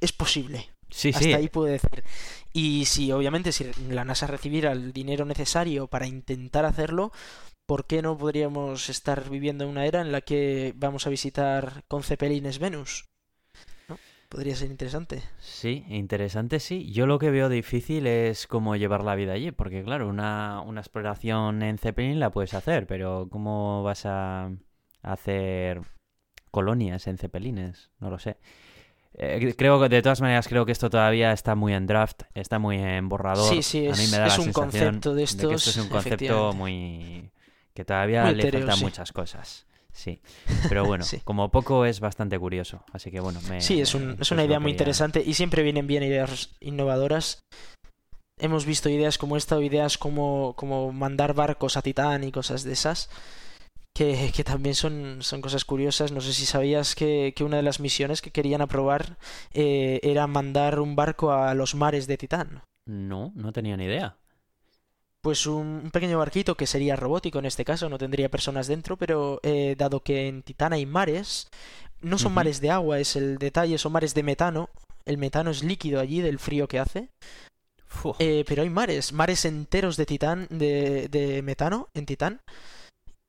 [0.00, 0.70] es posible.
[0.90, 2.04] Sí, Hasta ahí puede decir.
[2.52, 7.10] Y si obviamente si la NASA recibiera el dinero necesario para intentar hacerlo,
[7.66, 12.02] ¿por qué no podríamos estar viviendo una era en la que vamos a visitar con
[12.02, 13.08] cepelines Venus?
[14.28, 15.22] Podría ser interesante.
[15.38, 16.90] Sí, interesante sí.
[16.90, 20.80] Yo lo que veo difícil es cómo llevar la vida allí, porque claro, una, una
[20.80, 24.50] exploración en Zeppelin la puedes hacer, pero ¿cómo vas a
[25.02, 25.82] hacer
[26.50, 27.90] colonias en Zeppelines?
[28.00, 28.38] No lo sé.
[29.16, 32.58] Eh, creo que de todas maneras creo que esto todavía está muy en draft, está
[32.58, 33.48] muy en borrador.
[33.48, 35.52] Sí, sí, es, un concepto de estos.
[35.52, 37.30] esto es un concepto muy
[37.74, 39.66] que todavía le faltan muchas cosas.
[39.92, 40.20] Sí,
[40.68, 43.40] pero bueno, como poco es bastante curioso, así que bueno.
[43.48, 47.44] Me, sí, es, un, es una idea muy interesante y siempre vienen bien ideas innovadoras.
[48.40, 52.64] Hemos visto ideas como esta o ideas como, como mandar barcos a Titán y cosas
[52.64, 53.08] de esas
[53.94, 56.12] que, que también son, son, cosas curiosas.
[56.12, 59.16] No sé si sabías que, que una de las misiones que querían aprobar
[59.52, 62.62] eh, era mandar un barco a los mares de Titán.
[62.86, 64.16] No, no tenía ni idea.
[65.24, 69.40] Pues un, pequeño barquito que sería robótico en este caso, no tendría personas dentro, pero
[69.42, 71.48] eh, dado que en Titán hay mares,
[72.02, 74.68] no son mares de agua, es el detalle, son mares de metano.
[75.06, 77.08] El metano es líquido allí del frío que hace.
[78.18, 82.42] Eh, pero hay mares, mares enteros de Titán, de, de metano en Titán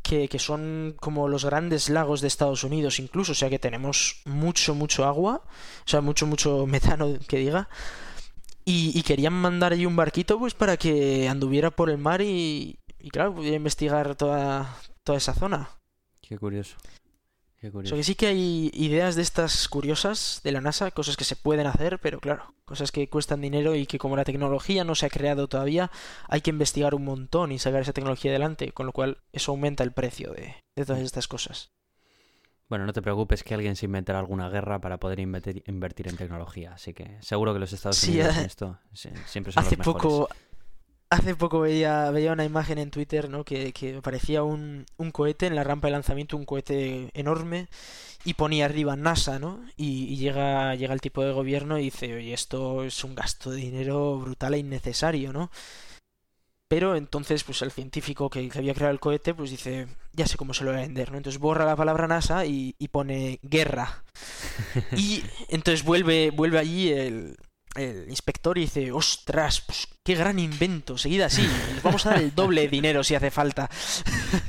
[0.06, 4.76] que, son como los grandes lagos de Estados Unidos incluso, o sea que tenemos mucho,
[4.76, 7.70] mucho agua, o sea, mucho, mucho metano que diga.
[8.68, 13.10] Y, querían mandar allí un barquito pues para que anduviera por el mar y, y
[13.12, 15.70] claro, pudiera investigar toda, toda esa zona.
[16.22, 16.76] Qué curioso.
[17.74, 21.24] O sea que sí que hay ideas de estas curiosas de la NASA, cosas que
[21.24, 24.94] se pueden hacer, pero claro, cosas que cuestan dinero y que como la tecnología no
[24.94, 25.90] se ha creado todavía,
[26.28, 29.84] hay que investigar un montón y sacar esa tecnología adelante, con lo cual eso aumenta
[29.84, 30.56] el precio de,
[30.86, 31.72] todas estas cosas.
[32.68, 36.74] Bueno, no te preocupes que alguien se inventará alguna guerra para poder invertir, en tecnología,
[36.74, 40.04] así que seguro que los Estados Unidos en eh, esto siempre son hace los mejores.
[40.04, 40.30] Poco,
[41.12, 43.44] Hace poco veía, veía una imagen en Twitter, ¿no?
[43.44, 47.68] Que, que parecía un, un, cohete en la rampa de lanzamiento, un cohete enorme,
[48.24, 49.62] y ponía arriba NASA, ¿no?
[49.78, 53.58] Y, llega, llega el tipo de gobierno y dice, oye, esto es un gasto de
[53.58, 55.52] dinero brutal e innecesario, ¿no?
[56.76, 60.54] Pero entonces, pues el científico que, había creado el cohete, pues dice, ya sé cómo
[60.54, 61.16] se lo voy a vender, ¿no?
[61.16, 64.04] Entonces borra la palabra NASA y, y pone guerra.
[64.98, 67.38] y entonces vuelve, vuelve allí el,
[67.76, 71.48] el inspector dice, ostras, pues qué gran invento, seguida así,
[71.82, 73.70] vamos a dar el doble de dinero si hace falta.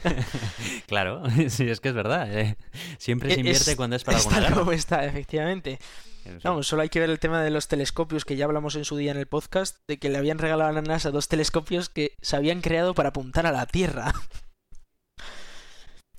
[0.88, 2.56] claro, sí, es que es verdad, eh.
[2.98, 5.78] siempre se invierte cuando es para alguna está está, efectivamente.
[6.42, 8.96] Vamos, solo hay que ver el tema de los telescopios que ya hablamos en su
[8.96, 12.12] día en el podcast, de que le habían regalado a la NASA dos telescopios que
[12.20, 14.12] se habían creado para apuntar a la Tierra.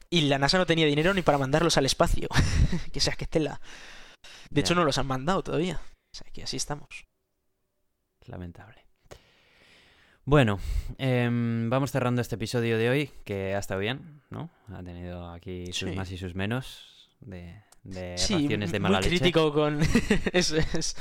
[0.10, 2.30] Y la NASA no tenía dinero ni para mandarlos al espacio.
[2.93, 3.60] que sea que tela.
[4.49, 5.82] De hecho, no los han mandado todavía.
[5.84, 7.05] O sea, que así estamos.
[8.26, 8.86] Lamentable.
[10.24, 10.60] Bueno,
[10.97, 14.49] em, vamos cerrando este episodio de hoy, que ha estado bien, ¿no?
[14.74, 19.52] Ha tenido aquí sus más y sus menos de, de sí, de mala muy crítico
[19.54, 19.80] con...
[20.34, 20.52] Es.
[20.52, 20.96] es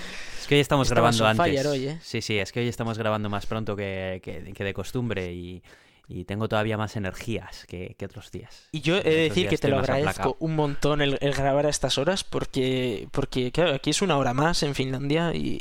[0.48, 1.66] que hoy estamos grabando antes.
[1.66, 1.98] Hoy, ¿eh?
[2.02, 5.62] Sí, sí, es que hoy estamos grabando más pronto que, que, que de costumbre y,
[6.08, 8.68] y tengo todavía más energías que, otros días.
[8.72, 11.98] Y yo he de decir que te lo agradezco un montón el, grabar a estas
[11.98, 15.58] horas porque, porque claro, aquí es una hora más en Finlandia y,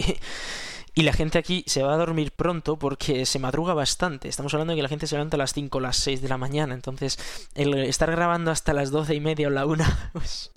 [0.94, 4.28] y la gente aquí se va a dormir pronto porque se madruga bastante.
[4.28, 6.30] Estamos hablando de que la gente se levanta a las 5 o las 6 de
[6.30, 7.18] la mañana, entonces
[7.56, 10.52] el estar grabando hasta las 12 y media o la 1 pues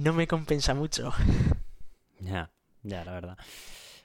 [0.00, 1.12] no me compensa mucho.
[2.22, 2.50] Ya,
[2.82, 3.38] ya, la verdad.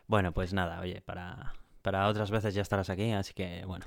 [0.08, 3.86] Bueno, pues nada, oye, para, para otras veces ya estarás aquí, así que bueno.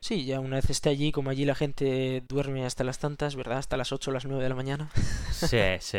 [0.00, 3.58] Sí, ya una vez esté allí, como allí la gente duerme hasta las tantas, ¿verdad?
[3.58, 4.90] Hasta las 8 o las 9 de la mañana.
[5.30, 5.98] Sí, sí.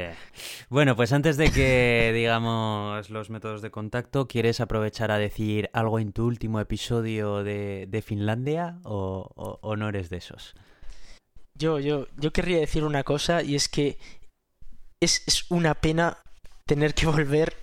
[0.70, 6.00] Bueno, pues antes de que digamos los métodos de contacto, ¿quieres aprovechar a decir algo
[6.00, 10.56] en tu último episodio de, de Finlandia o, o, no eres de esos?
[11.54, 13.98] Yo, yo, yo querría decir una cosa y es que
[15.00, 16.18] es, es una pena
[16.66, 17.56] tener que volver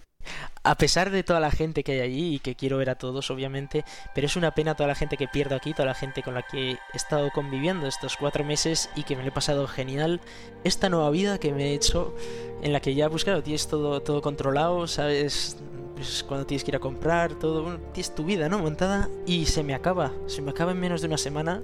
[0.66, 3.30] a pesar de toda la gente que hay allí y que quiero ver a todos,
[3.30, 3.84] obviamente,
[4.16, 6.42] pero es una pena toda la gente que pierdo aquí, toda la gente con la
[6.42, 10.20] que he estado conviviendo estos cuatro meses y que me lo he pasado genial.
[10.64, 12.16] Esta nueva vida que me he hecho,
[12.62, 15.56] en la que ya, pues claro, tienes todo, todo controlado, sabes
[15.94, 18.58] pues cuando tienes que ir a comprar, todo, tienes tu vida, ¿no?
[18.58, 21.62] Montada y se me acaba, se me acaba en menos de una semana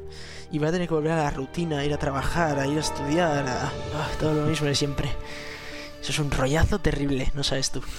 [0.50, 2.78] y voy a tener que volver a la rutina, a ir a trabajar, a ir
[2.78, 3.70] a estudiar, a,
[4.18, 5.10] todo lo mismo de siempre.
[6.02, 7.80] Eso es un rollazo terrible, no sabes tú.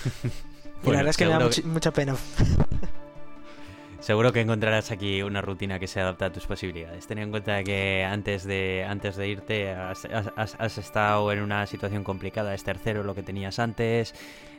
[0.85, 2.13] Y la verdad es que me da mucha pena.
[4.01, 7.07] Seguro que encontrarás aquí una rutina que se adapta a tus posibilidades.
[7.07, 12.03] Ten en cuenta que antes de, antes de irte has, has, estado en una situación
[12.03, 14.13] complicada, es tercero lo que tenías antes,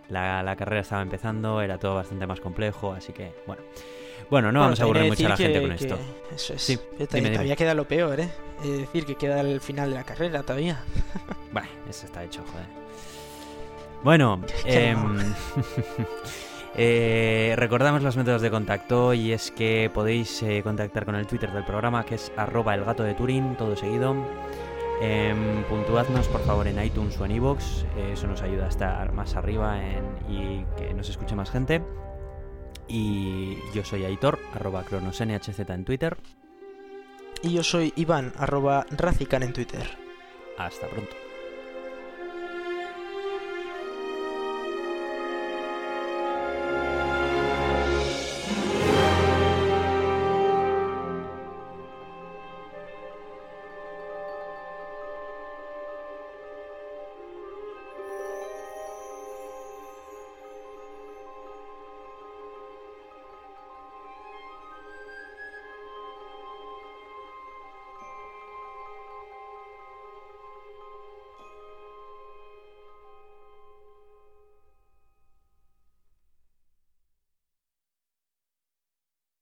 [0.08, 3.62] la, la, carrera estaba empezando, era todo bastante más complejo, así que bueno.
[4.30, 5.98] Bueno, no vamos a aburrir mucho a la gente con esto.
[6.34, 6.62] Eso es.
[6.62, 8.30] Sí, todavía queda lo peor, ¿eh?
[8.62, 10.82] Es decir, que queda el final de la carrera todavía.
[11.52, 12.84] Vale, eso está hecho, joder.
[14.04, 14.94] Bueno, eh,
[16.76, 21.52] Eh, recordamos los métodos de contacto y es que podéis eh, contactar con el Twitter
[21.52, 24.16] del programa que es arroba el gato de Turín, todo seguido.
[25.00, 29.36] Em, puntuadnos por favor en iTunes o en iVoox, eso nos ayuda a estar más
[29.36, 29.78] arriba
[30.28, 31.80] y que nos escuche más gente.
[32.88, 36.16] Y yo soy Aitor, arroba cronosnhz en Twitter.
[37.40, 39.88] Y yo soy Iván, arroba Racican en Twitter.
[40.58, 41.23] Hasta pronto.